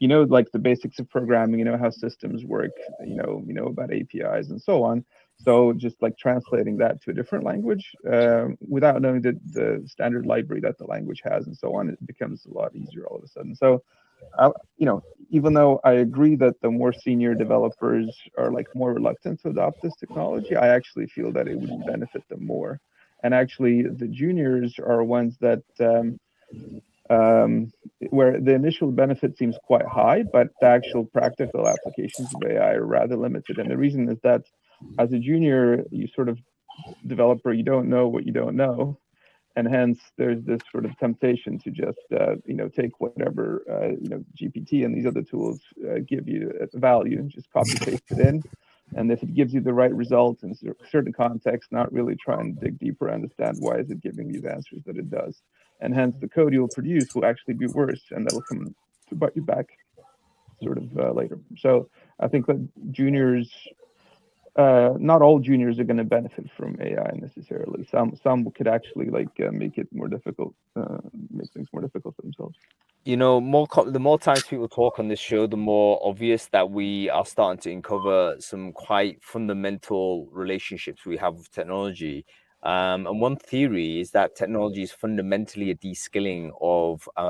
[0.00, 2.72] you know, like the basics of programming, you know how systems work,
[3.06, 5.04] you know, you know about APIs and so on.
[5.38, 10.24] So just like translating that to a different language uh, without knowing the, the standard
[10.24, 13.24] library that the language has and so on, it becomes a lot easier all of
[13.24, 13.54] a sudden.
[13.54, 13.82] So
[14.38, 18.92] I, you know, even though I agree that the more senior developers are like more
[18.92, 22.80] reluctant to adopt this technology, I actually feel that it would benefit them more.
[23.22, 26.18] And actually, the juniors are ones that um,
[27.10, 27.72] um,
[28.10, 32.86] where the initial benefit seems quite high, but the actual practical applications of AI are
[32.86, 33.58] rather limited.
[33.58, 34.42] And the reason is that
[34.98, 36.38] as a junior, you sort of
[37.06, 38.98] developer, you don't know what you don't know
[39.56, 43.88] and hence there's this sort of temptation to just uh, you know take whatever uh,
[44.00, 47.74] you know GPT and these other tools uh, give you a value and just copy
[47.80, 48.42] paste it in.
[48.96, 50.52] And if it gives you the right result in
[50.90, 54.52] certain context, not really try and dig deeper, understand why is it giving you the
[54.52, 55.42] answers that it does,
[55.80, 58.74] and hence the code you'll produce will actually be worse, and that'll come
[59.08, 59.66] to bite you back
[60.62, 61.38] sort of uh, later.
[61.58, 61.88] So
[62.18, 63.50] I think that juniors
[64.56, 67.86] uh, not all juniors are going to benefit from AI necessarily.
[67.90, 70.98] Some some could actually like uh, make it more difficult, uh,
[71.30, 72.58] make things more difficult for themselves.
[73.04, 76.70] You know, more the more times people talk on this show, the more obvious that
[76.70, 82.26] we are starting to uncover some quite fundamental relationships we have with technology.
[82.62, 87.22] Um, and one theory is that technology is fundamentally a de-skilling of uh,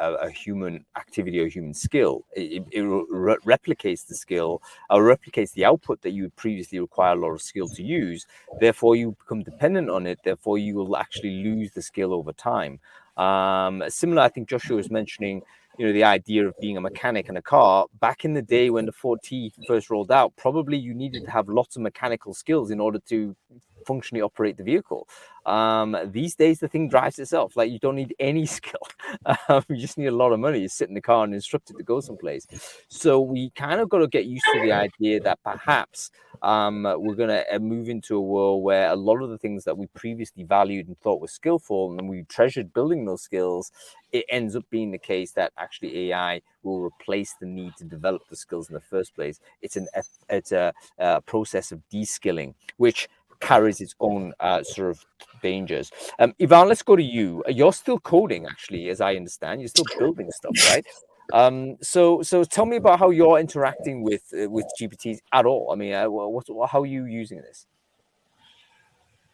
[0.00, 2.24] a, a, human activity or human skill.
[2.36, 7.16] It, it re- replicates the skill or replicates the output that you would previously require
[7.16, 8.24] a lot of skill to use.
[8.60, 10.20] Therefore, you become dependent on it.
[10.22, 12.78] Therefore, you will actually lose the skill over time.
[13.16, 15.42] Um, similar, I think Joshua was mentioning
[15.78, 18.68] you know the idea of being a mechanic in a car back in the day
[18.68, 22.34] when the Ford T first rolled out probably you needed to have lots of mechanical
[22.34, 23.36] skills in order to
[23.88, 25.08] functionally operate the vehicle.
[25.46, 27.56] Um, these days, the thing drives itself.
[27.56, 28.86] Like you don't need any skill.
[29.48, 30.60] Um, you just need a lot of money.
[30.60, 32.46] You sit in the car and instruct it to go someplace.
[32.88, 36.10] So we kind of got to get used to the idea that perhaps
[36.42, 39.64] um, we're going to uh, move into a world where a lot of the things
[39.64, 43.72] that we previously valued and thought were skillful and we treasured building those skills,
[44.12, 48.22] it ends up being the case that actually AI will replace the need to develop
[48.28, 49.40] the skills in the first place.
[49.62, 49.88] It's an
[50.28, 53.08] it's a, a process of de-skilling, which
[53.40, 55.04] carries its own uh, sort of
[55.42, 55.90] dangers.
[56.18, 57.42] Um, Ivan, let's go to you.
[57.48, 59.60] You're still coding, actually, as I understand.
[59.60, 60.86] You're still building stuff, right?
[61.32, 65.70] Um, so, so tell me about how you're interacting with uh, with GPTs at all.
[65.70, 67.66] I mean, uh, what, how are you using this?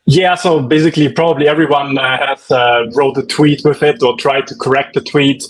[0.06, 4.46] Yeah, so basically, probably everyone uh, has uh, wrote a tweet with it or tried
[4.48, 5.44] to correct the tweet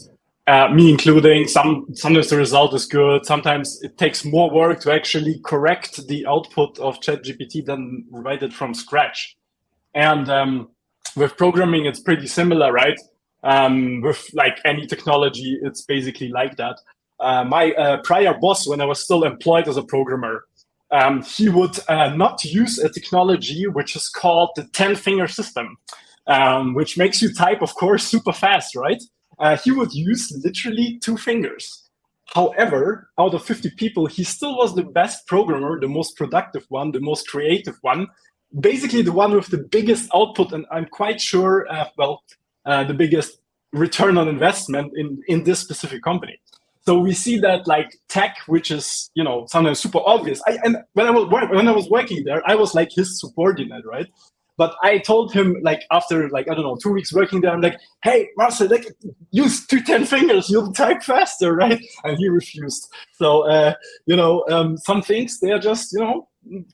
[0.46, 1.48] uh, me including.
[1.48, 3.24] Some sometimes the result is good.
[3.24, 8.52] Sometimes it takes more work to actually correct the output of ChatGPT than write it
[8.52, 9.36] from scratch.
[9.94, 10.68] And um,
[11.16, 12.98] with programming, it's pretty similar, right?
[13.42, 16.76] Um, with like any technology, it's basically like that.
[17.20, 20.44] Uh, my uh, prior boss, when I was still employed as a programmer,
[20.90, 25.76] um, he would uh, not use a technology which is called the 10 finger system,
[26.26, 29.02] um, which makes you type, of course, super fast, right?
[29.38, 31.88] Uh, he would use literally two fingers.
[32.26, 36.90] However, out of 50 people, he still was the best programmer, the most productive one,
[36.90, 38.08] the most creative one,
[38.60, 42.22] basically the one with the biggest output, and I'm quite sure, uh, well,
[42.64, 43.40] uh, the biggest
[43.72, 46.38] return on investment in, in this specific company.
[46.86, 50.42] So we see that like tech, which is you know sometimes super obvious.
[50.46, 53.84] I, and when I was when I was working there, I was like his subordinate,
[53.86, 54.06] right?
[54.56, 57.60] But I told him like after like I don't know two weeks working there, I'm
[57.60, 58.86] like, hey Marcel, like
[59.30, 61.80] use two ten fingers, you'll type faster, right?
[62.04, 62.88] And he refused.
[63.12, 63.74] So uh,
[64.06, 66.28] you know um, some things they are just you know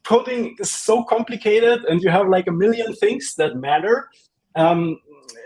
[0.05, 4.09] coding is so complicated, and you have like a million things that matter.
[4.57, 4.99] Um,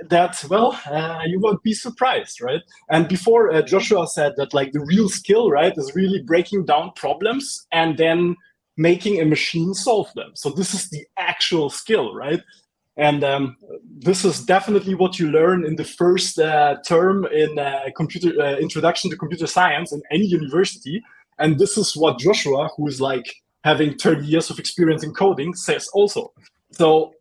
[0.08, 4.72] that well uh, you won't be surprised right and before uh, joshua said that like
[4.72, 8.34] the real skill right is really breaking down problems and then
[8.76, 10.32] making a machine solve them.
[10.34, 12.40] So this is the actual skill right?
[12.96, 13.56] And um,
[13.98, 18.56] this is definitely what you learn in the first uh, term in uh, computer uh,
[18.56, 21.02] introduction to computer science in any university.
[21.38, 23.26] And this is what joshua who is like
[23.64, 26.32] having 30 years of experience in coding says also.
[26.70, 27.14] So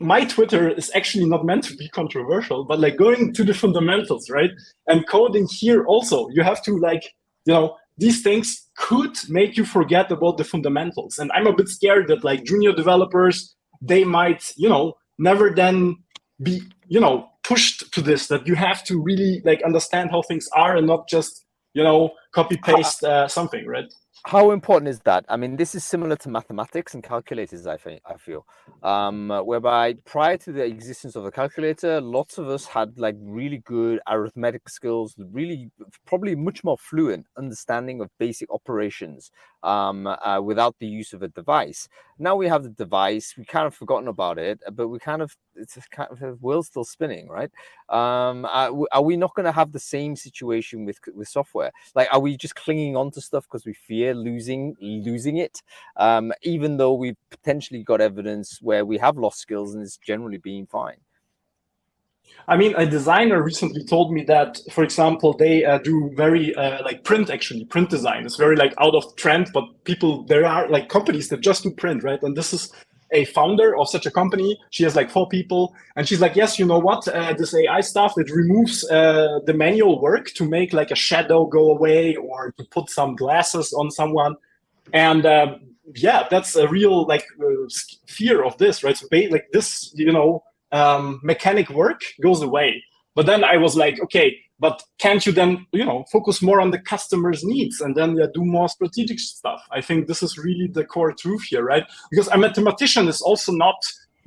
[0.00, 4.28] my Twitter is actually not meant to be controversial, but like going to the fundamentals,
[4.28, 4.50] right?
[4.88, 7.04] And coding here also, you have to like,
[7.44, 11.18] you know, these things could make you forget about the fundamentals.
[11.18, 15.96] And I'm a bit scared that like junior developers, they might, you know, never then
[16.42, 20.48] be, you know, pushed to this, that you have to really like understand how things
[20.56, 23.92] are and not just, you know, copy paste uh, something, right?
[24.24, 25.24] How important is that?
[25.28, 27.66] I mean, this is similar to mathematics and calculators.
[27.66, 28.46] I think I feel,
[28.82, 33.58] um, whereby prior to the existence of the calculator, lots of us had like really
[33.58, 35.70] good arithmetic skills, really
[36.06, 39.32] probably much more fluent understanding of basic operations
[39.64, 41.88] um, uh, without the use of a device.
[42.18, 43.34] Now we have the device.
[43.36, 46.68] We kind of forgotten about it, but we kind of it's kind of the world's
[46.68, 47.50] still spinning, right?
[47.88, 51.72] Um, are, are we not going to have the same situation with with software?
[51.94, 55.62] Like, are we just clinging on to stuff because we fear losing losing it,
[55.96, 60.38] um, even though we've potentially got evidence where we have lost skills and it's generally
[60.38, 60.98] being fine?
[62.48, 66.82] I mean, a designer recently told me that, for example, they uh, do very uh,
[66.82, 68.24] like print actually print design.
[68.24, 71.70] It's very like out of trend, but people there are like companies that just do
[71.70, 72.22] print, right?
[72.22, 72.72] And this is
[73.12, 74.58] a founder of such a company.
[74.70, 77.06] She has like four people, and she's like, yes, you know what?
[77.08, 81.46] Uh, this AI stuff it removes uh, the manual work to make like a shadow
[81.46, 84.34] go away or to put some glasses on someone,
[84.92, 85.60] and um,
[85.94, 87.68] yeah, that's a real like uh,
[88.06, 88.96] fear of this, right?
[88.96, 92.82] So like this, you know, um, mechanic work goes away.
[93.14, 96.70] But then I was like, okay, but can't you then you know focus more on
[96.70, 99.60] the customer's needs and then yeah, do more strategic stuff?
[99.70, 101.84] I think this is really the core truth here right?
[102.10, 103.80] Because a mathematician is also not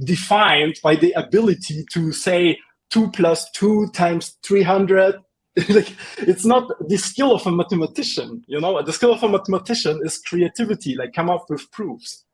[0.04, 2.60] defined by the ability to say
[2.90, 5.16] 2 plus 2 times 300
[5.70, 8.84] like it's not the skill of a mathematician you know?
[8.84, 12.25] The skill of a mathematician is creativity like come up with proofs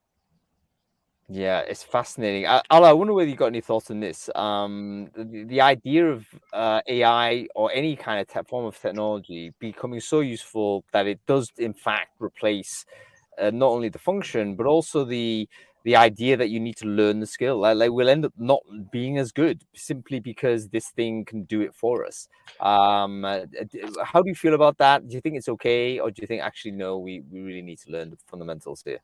[1.32, 2.46] yeah, it's fascinating.
[2.46, 4.30] Alla, I wonder whether you got any thoughts on this.
[4.36, 9.54] Um, the, the idea of uh, AI or any kind of te- form of technology
[9.60, 12.86] becoming so useful that it does, in fact, replace
[13.40, 15.50] uh, not only the function but also the
[15.86, 17.60] the idea that you need to learn the skill.
[17.60, 18.62] Like, like, we'll end up not
[18.92, 22.30] being as good simply because this thing can do it for us.
[22.62, 23.42] Um, uh,
[24.06, 25.08] how do you feel about that?
[25.08, 27.80] Do you think it's okay, or do you think actually no, we we really need
[27.80, 29.00] to learn the fundamentals here?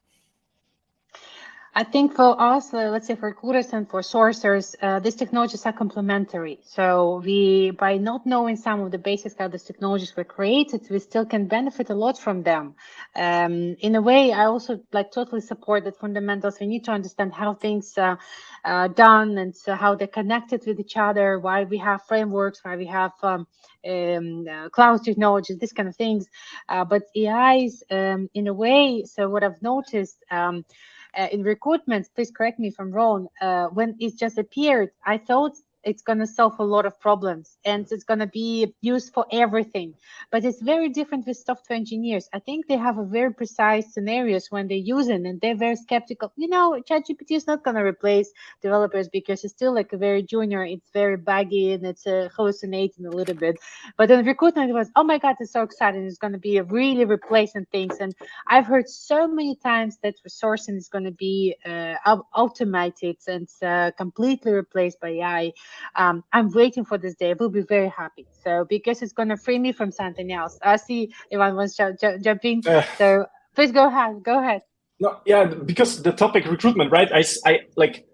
[1.77, 5.63] I think for us, uh, let's say for recruiters and for sourcers, uh, these technologies
[5.67, 6.57] are complementary.
[6.63, 10.97] So we, by not knowing some of the basics how these technologies were created, we
[10.97, 12.73] still can benefit a lot from them.
[13.15, 16.59] Um, in a way, I also like totally support that fundamentals.
[16.59, 18.17] We need to understand how things are
[18.65, 22.75] uh, done and so how they're connected with each other, why we have frameworks, why
[22.75, 23.45] we have um,
[23.87, 26.25] um, uh, cloud technologies, these kind of things.
[26.69, 30.96] Uh, but AIs, um, in a way, so what I've noticed, um, uh,
[31.31, 35.53] in recruitment, please correct me if I'm wrong, uh, when it just appeared, I thought
[35.83, 39.25] it's going to solve a lot of problems and it's going to be used for
[39.31, 39.93] everything.
[40.31, 42.29] But it's very different with software engineers.
[42.33, 45.75] I think they have a very precise scenarios when they use it and they're very
[45.75, 46.31] skeptical.
[46.35, 50.23] You know ChatGPT is not going to replace developers because it's still like a very
[50.23, 53.57] junior it's very baggy and it's uh, hallucinating a little bit.
[53.97, 57.05] But then recruitment was oh my god it's so exciting it's going to be really
[57.05, 57.97] replacing things.
[57.99, 58.13] And
[58.47, 61.95] i've heard so many times that resourcing is going to be uh,
[62.35, 65.53] automated and uh, completely replaced by ai
[65.95, 67.31] um, I'm waiting for this day.
[67.31, 68.25] I will be very happy.
[68.43, 70.57] So because it's going to free me from something else.
[70.61, 72.61] I see Ivan wants to jump in.
[72.65, 73.25] Uh, so
[73.55, 74.23] please go ahead.
[74.23, 74.61] Go ahead.
[74.99, 77.09] No, yeah, because the topic recruitment, right?
[77.13, 78.05] I, I like.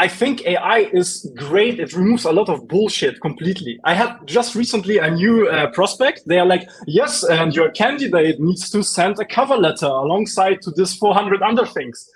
[0.00, 1.78] I think AI is great.
[1.78, 3.78] It removes a lot of bullshit completely.
[3.84, 6.22] I had just recently a new uh, prospect.
[6.26, 10.72] They are like, yes, and your candidate needs to send a cover letter alongside to
[10.72, 12.10] this 400 other things.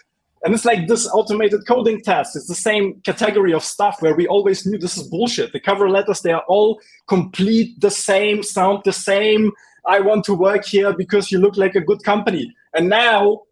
[0.44, 2.36] And it's like this automated coding test.
[2.36, 5.52] It's the same category of stuff where we always knew this is bullshit.
[5.52, 9.52] The cover letters, they are all complete the same, sound the same,
[9.86, 12.54] I want to work here because you look like a good company.
[12.74, 13.42] And now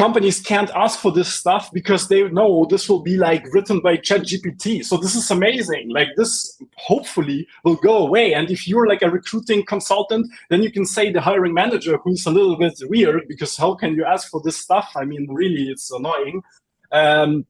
[0.00, 3.98] companies can't ask for this stuff because they know this will be like written by
[3.98, 4.82] ChatGPT.
[4.82, 5.90] So this is amazing.
[5.90, 8.32] Like this hopefully will go away.
[8.32, 12.24] And if you're like a recruiting consultant, then you can say the hiring manager who's
[12.24, 14.90] a little bit weird because how can you ask for this stuff?
[14.96, 16.40] I mean, really, it's annoying.
[16.92, 17.44] Um,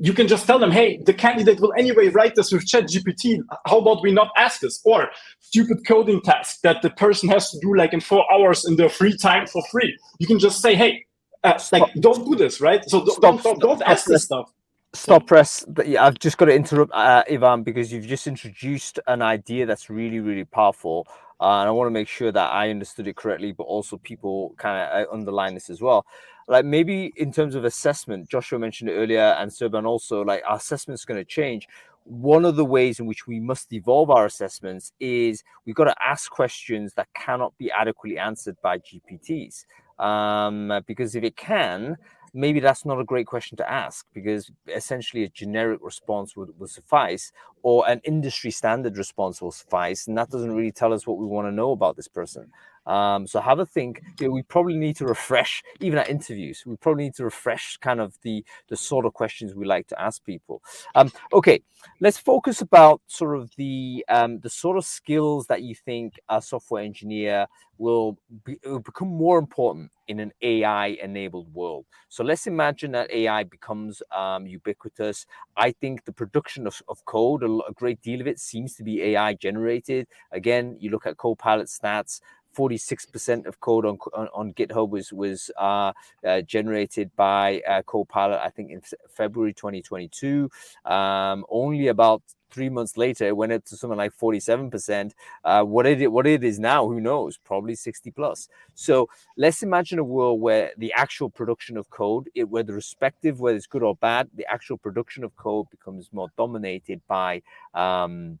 [0.00, 3.40] you can just tell them, hey, the candidate will anyway write this with ChatGPT.
[3.66, 4.80] How about we not ask this?
[4.84, 5.08] Or
[5.40, 8.88] stupid coding task that the person has to do like in four hours in their
[8.88, 9.98] free time for free.
[10.20, 11.04] You can just say, hey,
[11.42, 12.88] uh, like don't do this, right?
[12.88, 14.52] So don't, Stop, don't, don't, ask this stuff.
[14.92, 15.64] Stop press.
[15.84, 19.88] Yeah, I've just got to interrupt uh, Ivan because you've just introduced an idea that's
[19.88, 21.06] really, really powerful.
[21.40, 24.54] Uh, and I want to make sure that I understood it correctly, but also people
[24.58, 26.04] kind of uh, underline this as well.
[26.48, 30.22] Like maybe in terms of assessment, Joshua mentioned it earlier, and Serban also.
[30.22, 31.68] Like our assessment's going to change.
[32.04, 35.94] One of the ways in which we must evolve our assessments is we've got to
[36.04, 39.64] ask questions that cannot be adequately answered by GPTs.
[40.00, 41.96] Um, because if it can,
[42.32, 46.70] maybe that's not a great question to ask because essentially a generic response would, would
[46.70, 47.32] suffice
[47.62, 51.26] or an industry standard response will suffice and that doesn't really tell us what we
[51.26, 52.50] want to know about this person
[52.86, 56.62] um, so have a think you know, we probably need to refresh even at interviews
[56.66, 60.00] we probably need to refresh kind of the the sort of questions we like to
[60.00, 60.62] ask people
[60.94, 61.60] um, okay
[62.00, 66.40] let's focus about sort of the um, the sort of skills that you think a
[66.40, 67.46] software engineer
[67.80, 71.86] will, be, will become more important in an AI enabled world.
[72.10, 75.26] So let's imagine that AI becomes um, ubiquitous.
[75.56, 78.84] I think the production of, of code, a, a great deal of it seems to
[78.84, 80.06] be AI generated.
[80.30, 82.20] Again, you look at Copilot stats.
[82.56, 85.92] 46% of code on, on, on GitHub was was uh,
[86.26, 88.40] uh, generated by uh, Copilot.
[88.40, 90.50] I think in February 2022.
[90.84, 95.12] Um, only about three months later, it went up to something like 47%.
[95.44, 97.38] Uh, what it what it is now, who knows?
[97.38, 98.48] Probably 60 plus.
[98.74, 103.56] So let's imagine a world where the actual production of code, it, whether respective, whether
[103.56, 107.42] it's good or bad, the actual production of code becomes more dominated by
[107.74, 108.38] um,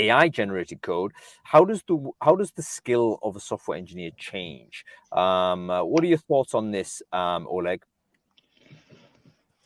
[0.00, 1.12] AI generated code.
[1.44, 4.84] How does the how does the skill of a software engineer change?
[5.12, 7.82] Um, uh, what are your thoughts on this, um, Oleg?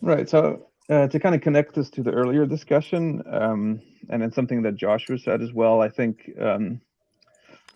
[0.01, 0.29] Right.
[0.29, 3.81] So uh, to kind of connect this to the earlier discussion, um,
[4.11, 5.81] and it's something that Joshua said as well.
[5.81, 6.81] I think um,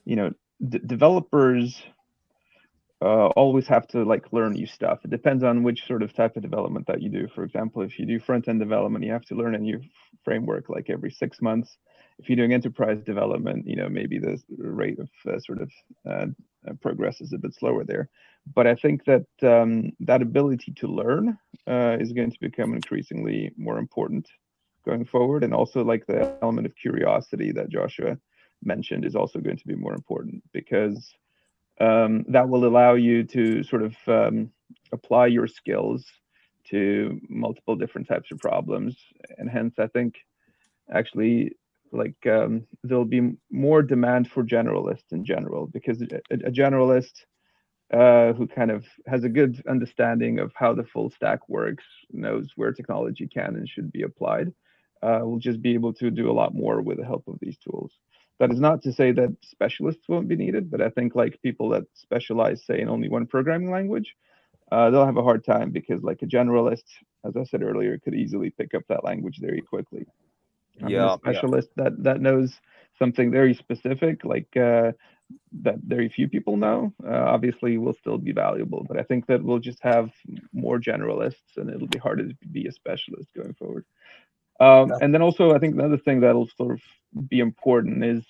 [0.04, 0.32] you know
[0.68, 1.82] d- developers
[3.00, 4.98] uh, always have to like learn new stuff.
[5.04, 7.28] It depends on which sort of type of development that you do.
[7.34, 9.80] For example, if you do front end development, you have to learn a new
[10.24, 11.76] framework like every six months.
[12.18, 15.70] If you're doing enterprise development, you know maybe the rate of uh, sort of
[16.08, 16.26] uh,
[16.80, 18.08] progress is a bit slower there.
[18.54, 23.52] But I think that um, that ability to learn uh, is going to become increasingly
[23.56, 24.28] more important
[24.84, 28.18] going forward, and also like the element of curiosity that Joshua
[28.62, 31.14] mentioned is also going to be more important because
[31.80, 34.50] um, that will allow you to sort of um,
[34.92, 36.04] apply your skills
[36.64, 38.96] to multiple different types of problems
[39.38, 40.16] and hence i think
[40.92, 41.52] actually
[41.92, 47.24] like um, there'll be more demand for generalists in general because a, a generalist
[47.92, 52.48] uh, who kind of has a good understanding of how the full stack works knows
[52.56, 54.52] where technology can and should be applied
[55.02, 57.56] uh, will just be able to do a lot more with the help of these
[57.58, 57.92] tools
[58.38, 61.68] that is not to say that specialists won't be needed, but I think like people
[61.70, 64.14] that specialize, say, in only one programming language,
[64.70, 66.84] uh, they'll have a hard time because like a generalist,
[67.24, 70.06] as I said earlier, could easily pick up that language very quickly.
[70.82, 71.84] I yeah, a specialist yeah.
[71.84, 72.60] that that knows
[72.98, 74.92] something very specific, like uh,
[75.62, 78.84] that very few people know, uh, obviously will still be valuable.
[78.88, 80.10] But I think that we'll just have
[80.52, 83.84] more generalists, and it'll be harder to be a specialist going forward.
[84.60, 88.24] Um, and then also, I think another thing that'll sort of be important is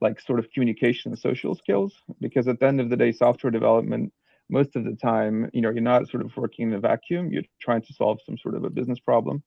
[0.00, 3.52] like sort of communication and social skills, because at the end of the day, software
[3.52, 4.12] development,
[4.50, 7.32] most of the time, you know, you're not sort of working in a vacuum.
[7.32, 9.42] You're trying to solve some sort of a business problem,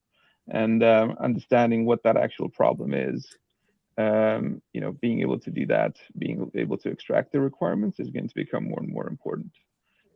[0.47, 3.27] and um, understanding what that actual problem is.
[3.97, 8.09] Um, you know, being able to do that, being able to extract the requirements is
[8.09, 9.53] going to become more and more important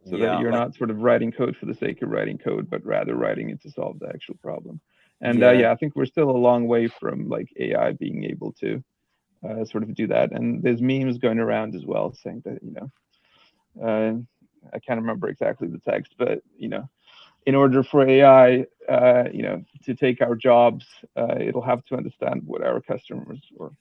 [0.05, 2.38] so yeah, that you're like, not sort of writing code for the sake of writing
[2.38, 4.80] code, but rather writing it to solve the actual problem.
[5.21, 5.49] And yeah.
[5.49, 8.84] Uh, yeah, I think we're still a long way from like AI being able to
[9.47, 10.32] uh, sort of do that.
[10.32, 14.14] And there's memes going around as well saying that you know, uh,
[14.73, 16.89] I can't remember exactly the text, but you know,
[17.45, 20.86] in order for AI, uh, you know, to take our jobs,
[21.16, 23.72] uh, it'll have to understand what our customers or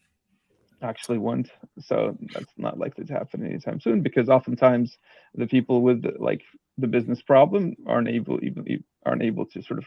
[0.83, 1.51] actually want.
[1.81, 4.97] So that's not likely to happen anytime soon because oftentimes
[5.35, 6.43] the people with like
[6.77, 9.85] the business problem aren't able even aren't able to sort of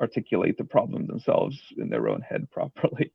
[0.00, 3.12] articulate the problem themselves in their own head properly.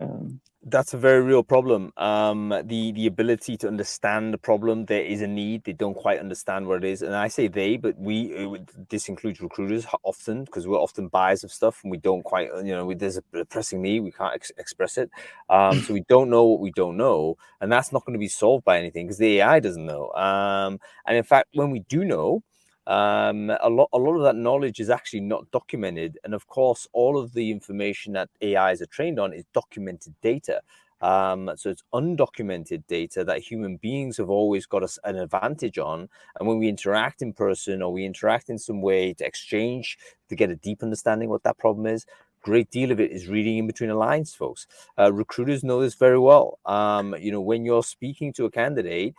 [0.00, 1.92] Um, that's a very real problem.
[1.98, 5.64] Um, the the ability to understand the problem, there is a need.
[5.64, 8.34] They don't quite understand what it is, and I say they, but we.
[8.34, 8.56] Uh,
[8.88, 12.74] this includes recruiters often because we're often buyers of stuff, and we don't quite, you
[12.74, 14.00] know, we, there's a pressing need.
[14.00, 15.10] We can't ex- express it,
[15.50, 18.28] um, so we don't know what we don't know, and that's not going to be
[18.28, 20.10] solved by anything because the AI doesn't know.
[20.12, 22.42] Um, and in fact, when we do know,
[22.86, 26.86] um, a lot a lot of that knowledge is actually not documented and of course
[26.92, 30.60] all of the information that ais are trained on is documented data.
[31.00, 36.08] Um, so it's undocumented data that human beings have always got an advantage on
[36.38, 39.98] and when we interact in person or we interact in some way to exchange
[40.30, 42.06] to get a deep understanding what that problem is
[42.44, 44.66] great deal of it is reading in between the lines folks.
[44.98, 46.58] Uh, recruiters know this very well.
[46.66, 49.14] Um, you know when you're speaking to a candidate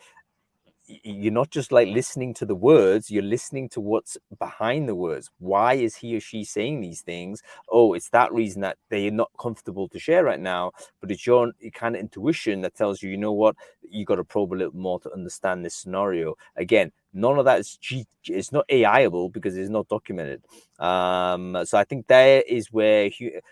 [0.88, 5.30] you're not just like listening to the words you're listening to what's behind the words.
[5.40, 7.42] Why is he or she saying these things?
[7.70, 10.72] Oh it's that reason that they're not comfortable to share right now
[11.02, 13.56] but it's your kind of intuition that tells you you know what?
[13.90, 16.36] You got to probe a little more to understand this scenario.
[16.56, 20.44] Again none of that is G- it's not AIable because it's not documented.
[20.80, 23.06] Um, so I think there is where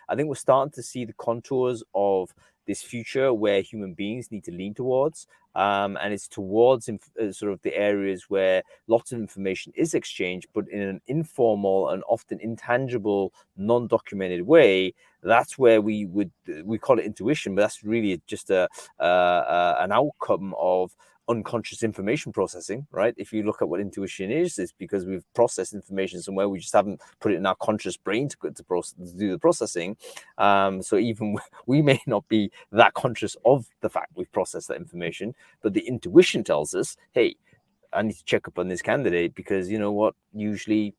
[0.10, 2.34] I think we're starting to see the contours of
[2.66, 5.28] this future where human beings need to lean towards.
[5.56, 9.94] Um, and it's towards inf- uh, sort of the areas where lots of information is
[9.94, 14.96] exchanged, but in an informal and often intangible, non-documented way.
[15.22, 16.32] That's where we would
[16.64, 18.68] we call it intuition, but that's really just a
[19.00, 20.96] uh, an outcome of
[21.30, 23.14] unconscious information processing, right?
[23.18, 26.50] If you look at what intuition is, it's because we've processed information somewhere.
[26.50, 29.40] We just haven't put it in our conscious brain to, to, process, to do the
[29.40, 29.98] processing.
[30.38, 34.78] Um, so even we may not be that conscious of the fact we've processed that
[34.78, 37.36] information, but the intuition tells us, hey,
[37.94, 40.16] I need to check up on this candidate because you know what?
[40.34, 40.96] Usually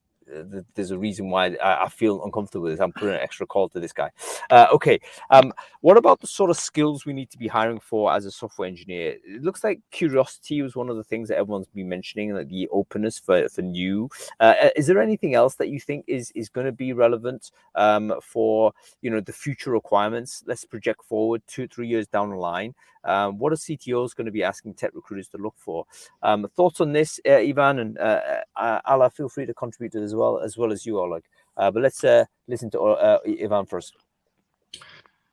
[0.74, 2.80] there's a reason why I, I, feel uncomfortable with this.
[2.80, 4.10] I'm putting an extra call to this guy.
[4.50, 4.98] Uh, okay.
[5.30, 8.30] Um, what about the sort of skills we need to be hiring for as a
[8.30, 9.16] software engineer?
[9.24, 12.68] It looks like curiosity was one of the things that everyone's been mentioning, like the
[12.72, 14.08] openness for, for new.
[14.40, 17.50] Uh, uh is there anything else that you think is is going to be relevant
[17.74, 18.72] um, for
[19.02, 20.42] you know the future requirements?
[20.46, 22.74] Let's project forward two three years down the line.
[23.04, 25.84] Um, what are CTOs going to be asking tech recruiters to look for?
[26.22, 28.20] Um, thoughts on this, uh, Ivan and uh,
[28.56, 29.10] uh, Alla?
[29.10, 31.24] Feel free to contribute to this well as well as you, Oleg.
[31.56, 33.94] Uh, but let's uh, listen to uh, Ivan first.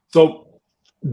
[0.10, 0.48] So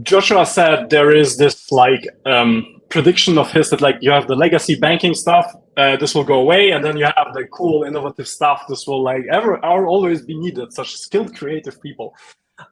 [0.03, 4.35] Joshua said there is this like um, prediction of his that like you have the
[4.35, 8.27] legacy banking stuff, uh, this will go away, and then you have the cool innovative
[8.27, 8.65] stuff.
[8.67, 10.73] This will like ever are always be needed.
[10.73, 12.13] Such skilled creative people.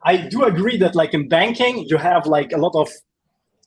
[0.04, 2.88] I do agree that like in banking you have like a lot of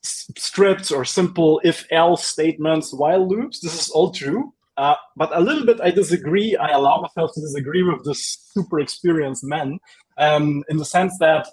[0.02, 3.60] scripts or simple if else statements while loops.
[3.60, 4.52] This is all true.
[4.76, 6.56] Uh, but a little bit I disagree.
[6.56, 9.78] I allow myself to disagree with this super experienced man
[10.18, 11.48] um, in the sense that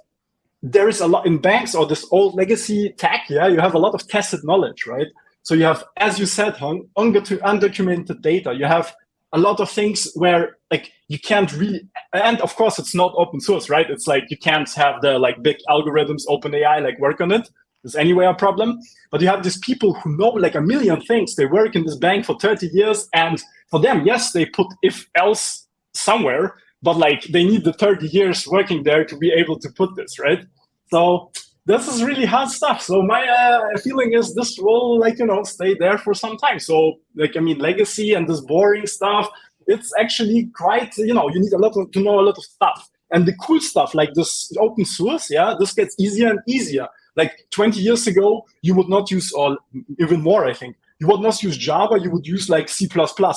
[0.61, 3.25] there is a lot in banks or this old legacy tech.
[3.29, 5.07] Yeah, you have a lot of tacit knowledge, right?
[5.43, 8.53] So you have, as you said, Hung, undocumented data.
[8.53, 8.93] You have
[9.31, 11.81] a lot of things where like you can't really,
[12.13, 13.89] and of course it's not open source, right?
[13.89, 17.49] It's like you can't have the like big algorithms, open AI, like work on it
[17.83, 18.79] is anyway a problem.
[19.11, 21.35] But you have these people who know like a million things.
[21.35, 23.07] They work in this bank for 30 years.
[23.13, 28.07] And for them, yes, they put if else somewhere, but like they need the 30
[28.07, 30.45] years working there to be able to put this, right?
[30.91, 31.31] So
[31.65, 32.81] this is really hard stuff.
[32.81, 36.59] So my uh, feeling is this will like, you know, stay there for some time.
[36.59, 39.29] So like, I mean, legacy and this boring stuff,
[39.67, 42.43] it's actually quite, you know, you need a lot of, to know a lot of
[42.43, 42.89] stuff.
[43.11, 46.87] And the cool stuff like this open source, yeah, this gets easier and easier
[47.19, 49.57] like 20 years ago, you would not use, or
[49.99, 52.87] even more, I think, you would not use Java, you would use like C++.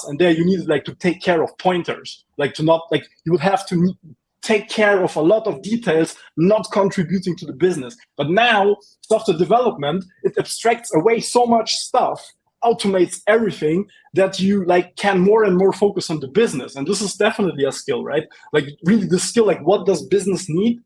[0.06, 3.32] And there you needed like to take care of pointers, like to not, like you
[3.32, 3.76] would have to
[4.42, 7.96] take care of a lot of details not contributing to the business.
[8.16, 12.20] But now, software development, it abstracts away so much stuff
[12.64, 17.00] automates everything that you like can more and more focus on the business and this
[17.02, 20.78] is definitely a skill right like really the skill like what does business need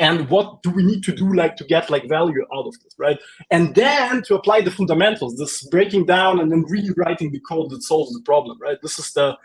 [0.00, 2.94] and what do we need to do like to get like value out of this
[2.98, 3.18] right?
[3.50, 7.82] And then to apply the fundamentals this breaking down and then rewriting the code that
[7.82, 8.78] solves the problem right?
[8.82, 9.36] This is the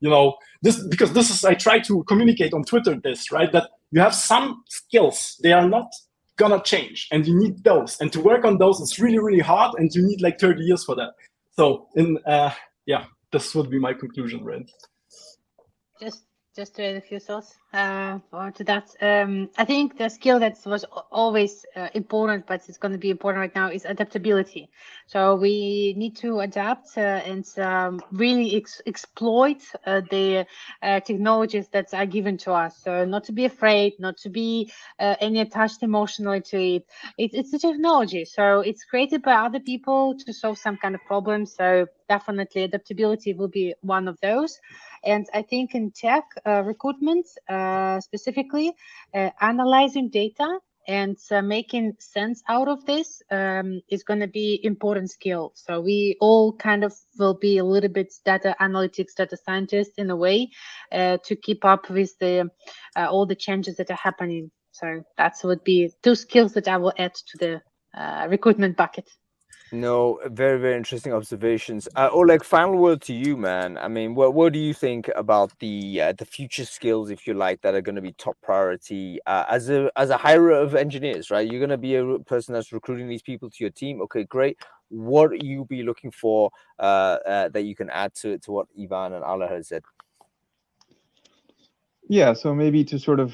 [0.00, 3.52] you know this because this is i try to communicate on twitter this right?
[3.52, 5.92] That you have some skills they are not
[6.36, 7.98] gonna change and you need those.
[8.00, 10.84] And to work on those it's really really hard and you need like 30 years
[10.84, 11.12] for that.
[11.52, 12.50] So in uh
[12.86, 14.68] yeah this would be my conclusion right?
[16.00, 18.18] Just just to add a few thoughts uh,
[18.54, 18.94] to that.
[19.00, 23.10] Um, I think the skill that was always uh, important, but it's going to be
[23.10, 24.68] important right now, is adaptability.
[25.06, 30.46] So we need to adapt uh, and um, really ex exploit uh, the
[30.82, 32.76] uh, technologies that are given to us.
[32.76, 36.86] So not to be afraid, not to be uh, any attached emotionally to it.
[37.16, 37.30] it.
[37.32, 41.46] It's a technology, so it's created by other people to solve some kind of problem.
[41.46, 44.52] So definitely adaptability will be one of those.
[45.12, 48.68] And I think in tech uh, recruitment, uh, specifically,
[49.14, 50.48] uh, analyzing data
[50.88, 55.52] and uh, making sense out of this um, is going to be important skill.
[55.54, 60.10] So we all kind of will be a little bit data analytics, data scientists in
[60.10, 60.50] a way
[60.90, 62.50] uh, to keep up with the
[62.96, 64.50] uh, all the changes that are happening.
[64.72, 64.86] So
[65.16, 67.52] that's would be two skills that I will add to the
[68.28, 69.08] recruitment bucket.
[69.74, 71.88] No, very, very interesting observations.
[71.96, 73.78] Uh, Oleg, final word to you, man.
[73.78, 77.32] I mean, what what do you think about the uh, the future skills, if you
[77.32, 80.74] like, that are going to be top priority uh, as a as a hirer of
[80.74, 81.50] engineers, right?
[81.50, 84.02] You're going to be a person that's recruiting these people to your team.
[84.02, 84.58] Okay, great.
[84.90, 89.14] What you be looking for uh, uh, that you can add to to what Ivan
[89.14, 89.84] and Alla has said?
[92.10, 93.32] Yeah, so maybe to sort of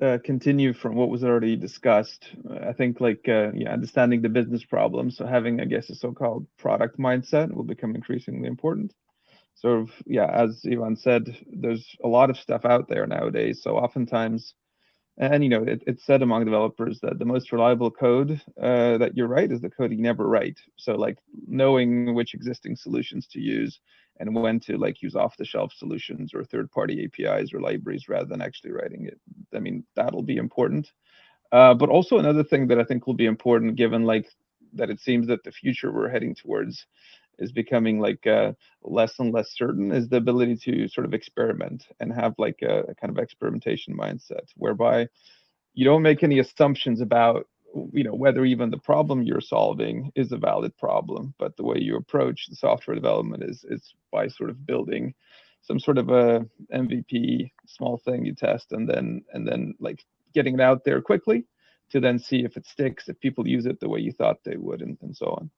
[0.00, 2.28] uh, continue from what was already discussed.
[2.62, 5.10] I think like uh, yeah, understanding the business problem.
[5.10, 8.94] So having I guess a so-called product mindset will become increasingly important.
[9.54, 13.60] Sort of yeah, as Ivan said, there's a lot of stuff out there nowadays.
[13.62, 14.54] So oftentimes,
[15.18, 19.16] and you know, it, it's said among developers that the most reliable code uh, that
[19.16, 20.60] you write is the code you never write.
[20.76, 21.18] So like
[21.48, 23.80] knowing which existing solutions to use
[24.18, 28.72] and when to like use off-the-shelf solutions or third-party APIs or libraries rather than actually
[28.72, 29.20] writing it.
[29.54, 30.90] I mean, that'll be important.
[31.52, 34.28] Uh, but also another thing that I think will be important, given like
[34.74, 36.86] that it seems that the future we're heading towards
[37.38, 41.86] is becoming like uh, less and less certain, is the ability to sort of experiment
[42.00, 45.08] and have like a, a kind of experimentation mindset, whereby
[45.74, 47.46] you don't make any assumptions about
[47.92, 51.78] you know whether even the problem you're solving is a valid problem but the way
[51.78, 55.14] you approach the software development is is by sort of building
[55.60, 60.04] some sort of a mvp small thing you test and then and then like
[60.34, 61.44] getting it out there quickly
[61.90, 64.56] to then see if it sticks if people use it the way you thought they
[64.56, 65.50] would and, and so on.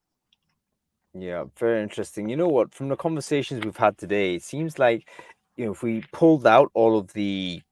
[1.13, 2.29] Yeah very interesting.
[2.29, 2.73] You know what?
[2.73, 5.09] From the conversations we've had today it seems like
[5.57, 7.63] you know if we pulled out all of the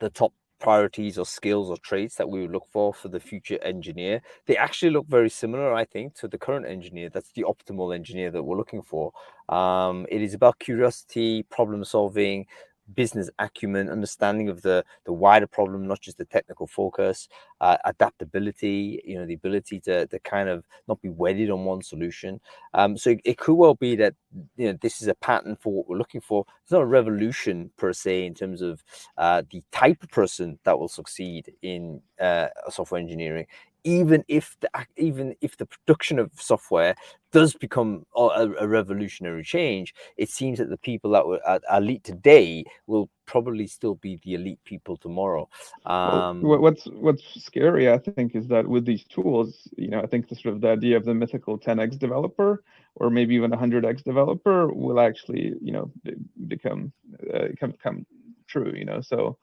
[0.00, 0.32] the top
[0.64, 4.22] priorities or skills or traits that we would look for for the future engineer.
[4.46, 7.10] They actually look very similar i think to the current engineer.
[7.10, 9.12] That's the optimal engineer that we're looking for.
[9.50, 12.46] Um, it is about curiosity problem solving
[12.94, 17.28] business acumen, understanding of the the wider problem, not just the technical focus,
[17.60, 21.82] uh, adaptability, you know, the ability to to kind of not be wedded on one
[21.82, 22.40] solution.
[22.74, 24.14] Um, so it, it, could well be that
[24.56, 26.44] you know this is a pattern for what we're looking for.
[26.62, 28.82] It's not a revolution per se in terms of
[29.16, 33.46] uh, the type of person that will succeed in uh, software engineering
[33.84, 36.94] even if the even if the production of software
[37.32, 42.04] does become a, a, revolutionary change, it seems that the people that were at elite
[42.04, 45.48] today will probably still be the elite people tomorrow.
[45.84, 50.06] Um, well, what's what's scary, I think, is that with these tools, you know, I
[50.06, 52.62] think the sort of the idea of the mythical 10x developer
[52.96, 55.90] or maybe even a 100x developer will actually, you know,
[56.46, 56.92] become
[57.32, 58.06] uh, come come
[58.46, 58.72] true.
[58.74, 59.36] You know, so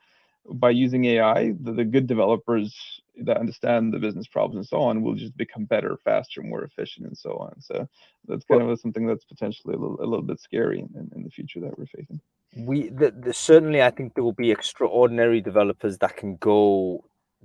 [0.50, 5.02] by using AI, the, the, good developers that understand the business problems and so on
[5.02, 7.60] will just become better, faster, more efficient, and so on.
[7.60, 7.88] So
[8.28, 11.24] that's kind well, of something that's potentially a little, a little bit scary in, in
[11.24, 12.22] the future that we're facing.
[12.56, 17.04] We the, the, certainly, I think there will be extraordinary developers that can go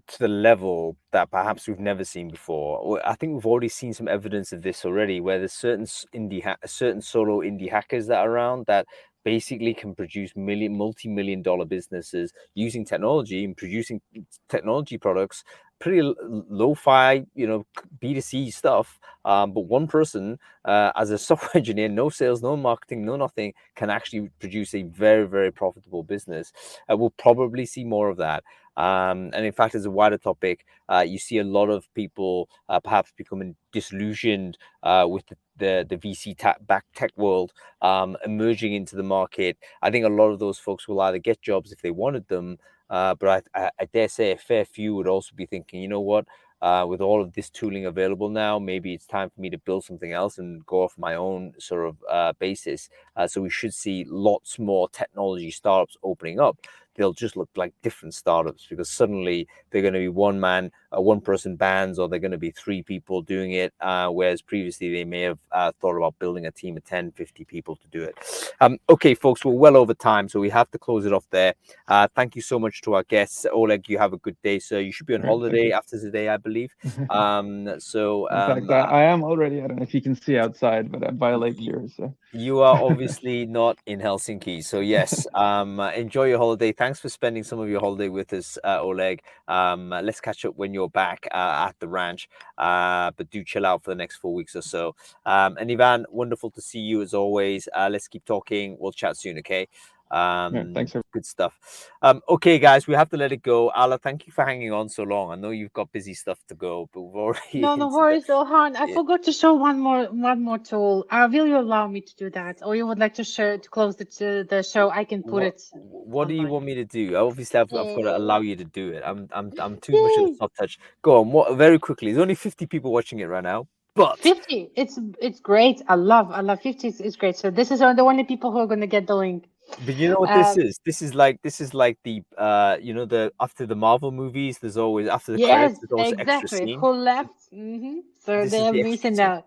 [0.08, 3.00] to the level that perhaps we've never seen before.
[3.04, 6.56] I think we've already seen some evidence of this already, where there's certain indie, ha-
[6.64, 8.86] certain solo indie hackers that are around that
[9.26, 14.00] basically can produce million multi-million dollar businesses using technology and producing
[14.48, 15.42] technology products
[15.80, 16.00] pretty
[16.48, 17.66] low-fi you know
[18.00, 19.00] b2c stuff.
[19.24, 23.52] Um, but one person uh, as a software engineer no sales no marketing no nothing
[23.74, 26.52] can actually produce a very very profitable business.
[26.88, 28.44] We'll probably see more of that
[28.76, 32.48] um, and in fact, as a wider topic, uh, you see a lot of people
[32.68, 36.36] uh, perhaps becoming disillusioned uh, with the, the, the VC
[36.66, 39.56] back tech world um, emerging into the market.
[39.82, 42.58] I think a lot of those folks will either get jobs if they wanted them,
[42.90, 45.88] uh, but I, I, I, dare say a fair few would also be thinking, you
[45.88, 46.26] know what?
[46.62, 49.84] Uh, with all of this tooling available now, maybe it's time for me to build
[49.84, 52.88] something else and go off my own sort of uh, basis.
[53.26, 56.56] so we should see lots more technology startups opening up
[56.96, 61.00] they'll just look like different startups because suddenly they're going to be one man, uh,
[61.00, 63.72] one person bands, or they're going to be three people doing it.
[63.80, 67.44] Uh, whereas previously they may have uh, thought about building a team of 10, 50
[67.44, 68.16] people to do it.
[68.60, 71.54] Um, okay, folks, we're well over time, so we have to close it off there.
[71.88, 73.46] Uh, thank you so much to our guests.
[73.52, 74.80] Oleg, you have a good day, sir.
[74.80, 76.74] You should be on holiday after today, I believe.
[77.10, 79.62] Um, so In um, fact, I, I am already.
[79.62, 81.86] I don't know if you can see outside, but I'm by a lake here.
[81.96, 84.64] So you are obviously not in Helsinki.
[84.64, 86.72] So yes, um, enjoy your holiday.
[86.86, 89.20] Thanks for spending some of your holiday with us, uh, Oleg.
[89.48, 92.28] Um, let's catch up when you're back uh, at the ranch.
[92.56, 94.94] Uh, but do chill out for the next four weeks or so.
[95.24, 97.68] Um, and Ivan, wonderful to see you as always.
[97.74, 98.76] Uh, let's keep talking.
[98.78, 99.36] We'll chat soon.
[99.38, 99.66] Okay.
[100.10, 101.04] Um, Yeah, thanks, everyone.
[101.12, 101.90] Good stuff.
[102.02, 103.70] Um, okay, guys, we have to let it go.
[103.70, 105.30] Alla, thank you for hanging on so long.
[105.32, 107.60] I know you've got busy stuff to go, but we've already.
[107.60, 108.76] No, no hinted at- worries, Ilhan.
[108.76, 108.94] I Yeah.
[108.94, 111.04] forgot to show one more one more tool.
[111.10, 113.68] Uh, will you allow me to do that, or you would like to share to
[113.68, 114.06] close the
[114.48, 114.90] the show?
[114.90, 115.62] I can put what, it.
[115.72, 117.16] what do you want me to do?
[117.16, 119.02] Obviously, I've, I've got to allow you to do it.
[119.04, 120.78] I'm I'm I'm too much of a soft touch.
[121.02, 122.12] Go on, what very quickly.
[122.12, 126.30] There's only 50 people watching it right now, but 50 it's it's great i love
[126.30, 128.80] i love 50 is, is great so this is the only people who are going
[128.82, 129.44] to get the link
[129.84, 130.78] but you know what this um, is?
[130.86, 134.58] This is like this is like the uh you know the after the Marvel movies.
[134.58, 135.78] There's always after the yes credits.
[135.80, 136.80] There's always extra exactly scene.
[136.80, 139.44] who left hmm so This they're the extra missing out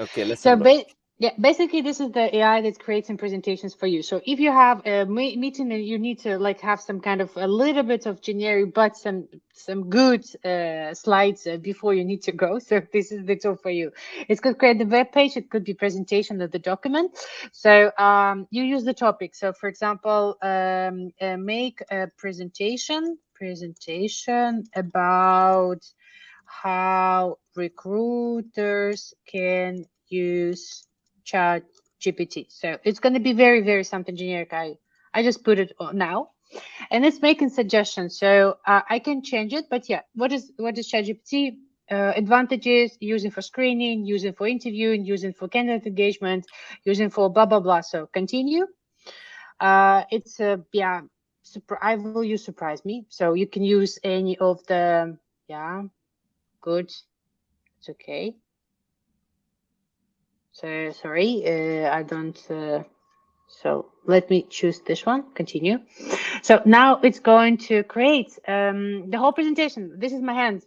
[0.00, 0.68] Okay, let's so have a look.
[0.68, 0.84] ba-
[1.22, 4.02] yeah basically this is the ai that's creating presentations for you.
[4.02, 7.30] So if you have a meeting and you need to like have some kind of
[7.36, 12.22] a little bit of generic but some some good uh, slides uh, before you need
[12.22, 13.92] to go so this is the tool for you.
[14.28, 15.36] It could create the web page.
[15.36, 17.16] It could be presentation of the document.
[17.52, 19.36] So um, you use the topic.
[19.36, 25.82] So for example um, uh, make a presentation presentation about
[26.46, 30.84] how recruiters can use
[31.24, 31.62] chat
[32.00, 34.76] gpt so it's going to be very very something generic i
[35.14, 36.30] i just put it on now.
[36.90, 38.18] And it's making suggestions.
[38.18, 41.56] So uh, i can change it but yeah what is what is chat gpt
[41.90, 46.46] uh, advantages using for screening using for interviewing using for candidate engagement
[46.84, 47.80] using for blah blah blah.
[47.80, 48.66] So continue.
[49.60, 51.00] Uh it's a yeah
[51.42, 53.06] super i will use surprise me.
[53.08, 55.16] So you can use any of the
[55.48, 55.82] yeah
[56.60, 56.92] good.
[57.78, 58.36] It's okay
[60.52, 62.82] so sorry uh, i don't uh,
[63.48, 65.24] so let me choose this one.
[65.34, 65.80] Continue.
[66.42, 69.98] So now it's going to create um, the whole presentation.
[69.98, 70.64] This is my hand.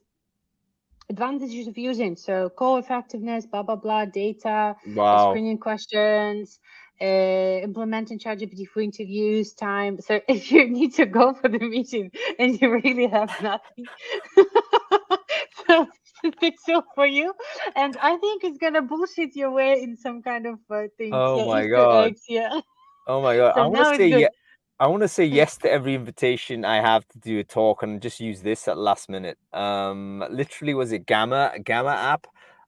[1.09, 2.15] Advantages of using.
[2.15, 5.17] So co-effectiveness, blah blah blah data Wow.
[5.17, 6.59] screening questions,
[7.01, 9.99] uh, implementing ChatGPT for interviews, time.
[10.01, 13.89] So if you need to go for the meeting and you really have nothing,
[15.67, 15.87] so
[16.69, 17.33] all for you.
[17.75, 21.11] And I think it's gonna bullshit your way in some kind of uh, thing.
[21.13, 22.05] Oh yeah, my Easter God.
[22.07, 22.59] eggs, yeah.
[23.07, 23.53] Oh my god!
[23.55, 24.27] So I want to say yeah.
[24.79, 28.01] I want to say yes to every invitation I have to do a talk and
[28.01, 29.37] just use this at last minute.
[29.53, 32.27] Um, literally, was it Gamma Gamma app?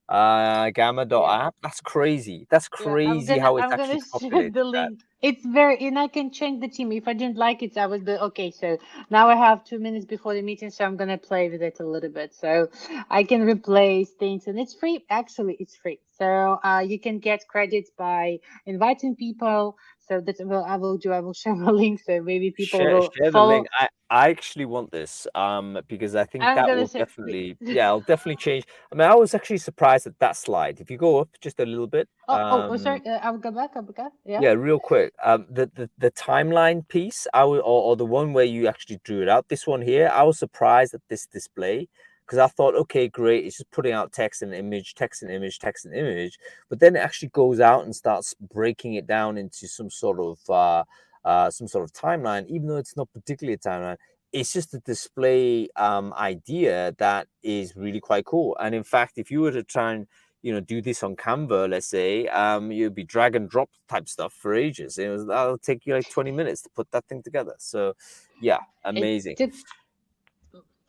[0.10, 1.48] Uh, Gamma dot Yeah.
[1.48, 1.56] app.
[1.64, 2.48] That's crazy.
[2.50, 4.54] That's Yeah, crazy gonna, how it's I'm actually populated.
[4.54, 5.02] the link.
[5.22, 6.92] It's very, and I can change the team.
[6.92, 8.52] If I didn't like it, I would be okay.
[8.52, 8.78] So
[9.10, 11.86] now I have two minutes before the meeting, so I'm gonna play with it a
[11.86, 12.36] little bit.
[12.36, 12.70] So
[13.10, 15.06] I can replace things, and it's free.
[15.10, 16.00] Actually, it's free.
[16.20, 19.78] So uh, you can get credits by inviting people.
[20.08, 21.12] So that's what I will do.
[21.12, 23.50] I will share a link, so maybe people share, will share the follow.
[23.50, 23.68] link.
[23.80, 28.02] I, I actually want this um because I think I'm that will definitely yeah it'll
[28.02, 28.66] definitely change.
[28.92, 30.80] I mean I was actually surprised at that slide.
[30.80, 33.02] If you go up just a little bit, Oh, oh, oh, um, sorry.
[33.06, 33.72] Uh, I'll go back.
[33.76, 34.10] I'll go.
[34.26, 34.42] Yeah.
[34.42, 35.14] yeah, real quick.
[35.24, 39.00] Um, the the, the timeline piece, I would, or, or the one where you actually
[39.04, 39.48] drew it out.
[39.48, 41.88] This one here, I was surprised at this display
[42.28, 45.60] because I thought, okay, great, it's just putting out text and image, text and image,
[45.60, 46.38] text and image.
[46.68, 50.38] But then it actually goes out and starts breaking it down into some sort of
[50.50, 50.84] uh,
[51.24, 53.96] uh, some sort of timeline, even though it's not particularly a timeline.
[54.34, 58.58] It's just a display um, idea that is really quite cool.
[58.60, 60.08] And in fact, if you were to try and
[60.42, 64.10] you know do this on Canva, let's say, um, you'd be drag and drop type
[64.10, 64.98] stuff for ages.
[64.98, 67.56] It was that'll take you like 20 minutes to put that thing together.
[67.58, 67.94] So
[68.42, 69.38] yeah, amazing.
[69.40, 69.56] It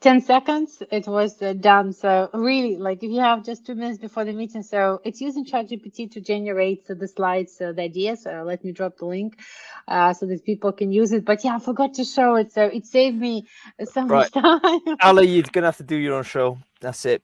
[0.01, 3.99] 10 seconds it was uh, done so really like if you have just two minutes
[3.99, 8.23] before the meeting so it's using ChatGPT to generate uh, the slides uh, the ideas
[8.23, 9.41] so let me drop the link
[9.89, 12.63] uh, so that people can use it but yeah i forgot to show it so
[12.63, 13.45] it saved me
[13.85, 14.61] so much time
[15.01, 16.59] Ali, you're gonna have to do your own show.
[16.81, 17.23] That's it.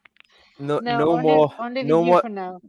[0.58, 2.22] No, no, only, more, only no more,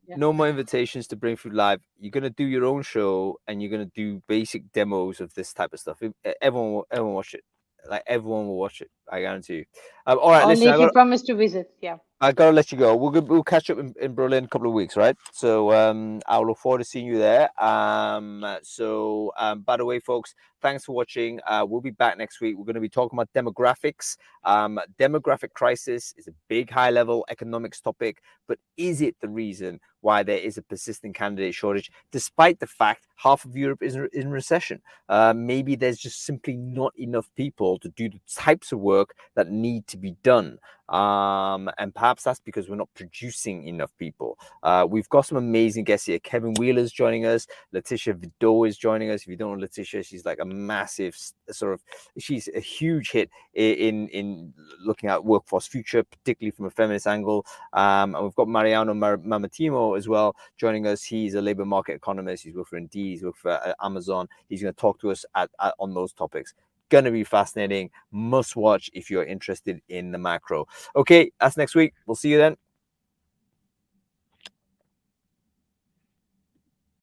[0.07, 0.15] yeah.
[0.17, 1.81] no more invitations to Brainfood live.
[1.99, 5.71] You're gonna do your own show, and you're gonna do basic demos of this type
[5.73, 6.01] of stuff.
[6.41, 7.43] Everyone, everyone watch it.
[7.89, 8.89] Like everyone will watch it.
[9.11, 9.65] I guarantee you.
[10.05, 10.67] Um, all right, only listen.
[10.67, 12.95] I if you gotta, promise to visit yeah I gotta let you go.
[12.95, 15.17] We'll we'll catch up in, in Berlin in a couple of weeks, right?
[15.33, 17.49] So um, I'll look forward to seeing you there.
[17.61, 20.33] Um, so um, by the way, folks,
[20.65, 21.39] thanks for watching.
[21.45, 22.57] Uh, we'll be back next week.
[22.57, 24.17] We're going to be talking about demographics.
[24.43, 29.79] Um, demographic crisis is a big, high level economics topic, but is it the reason
[30.01, 34.31] why there is a persistent candidate shortage, despite the fact half of Europe is in
[34.31, 34.81] recession?
[35.07, 39.51] Uh, maybe there's just simply not enough people to do the types of work that
[39.51, 40.57] need to be done.
[40.89, 44.37] Um, and perhaps that's because we're not producing enough people.
[44.61, 46.19] Uh, we've got some amazing guests here.
[46.19, 47.47] Kevin Wheeler's joining us.
[47.71, 49.21] Laetitia Vitaud is joining us.
[49.21, 51.15] If you don't know Laetitia, she's like a massive
[51.49, 51.83] sort of,
[52.17, 57.45] she's a huge hit in in looking at workforce future, particularly from a feminist angle.
[57.73, 61.03] Um, and we've got Mariano Mar- Mamertino as well joining us.
[61.03, 62.43] He's a labor market economist.
[62.43, 63.11] He's worked for Indeed.
[63.11, 64.27] He's worked for uh, Amazon.
[64.49, 66.53] He's going to talk to us at, at, on those topics
[66.89, 67.89] going to be fascinating.
[68.11, 70.67] Must watch if you're interested in the macro.
[70.95, 71.93] Okay, that's next week.
[72.05, 72.57] We'll see you then.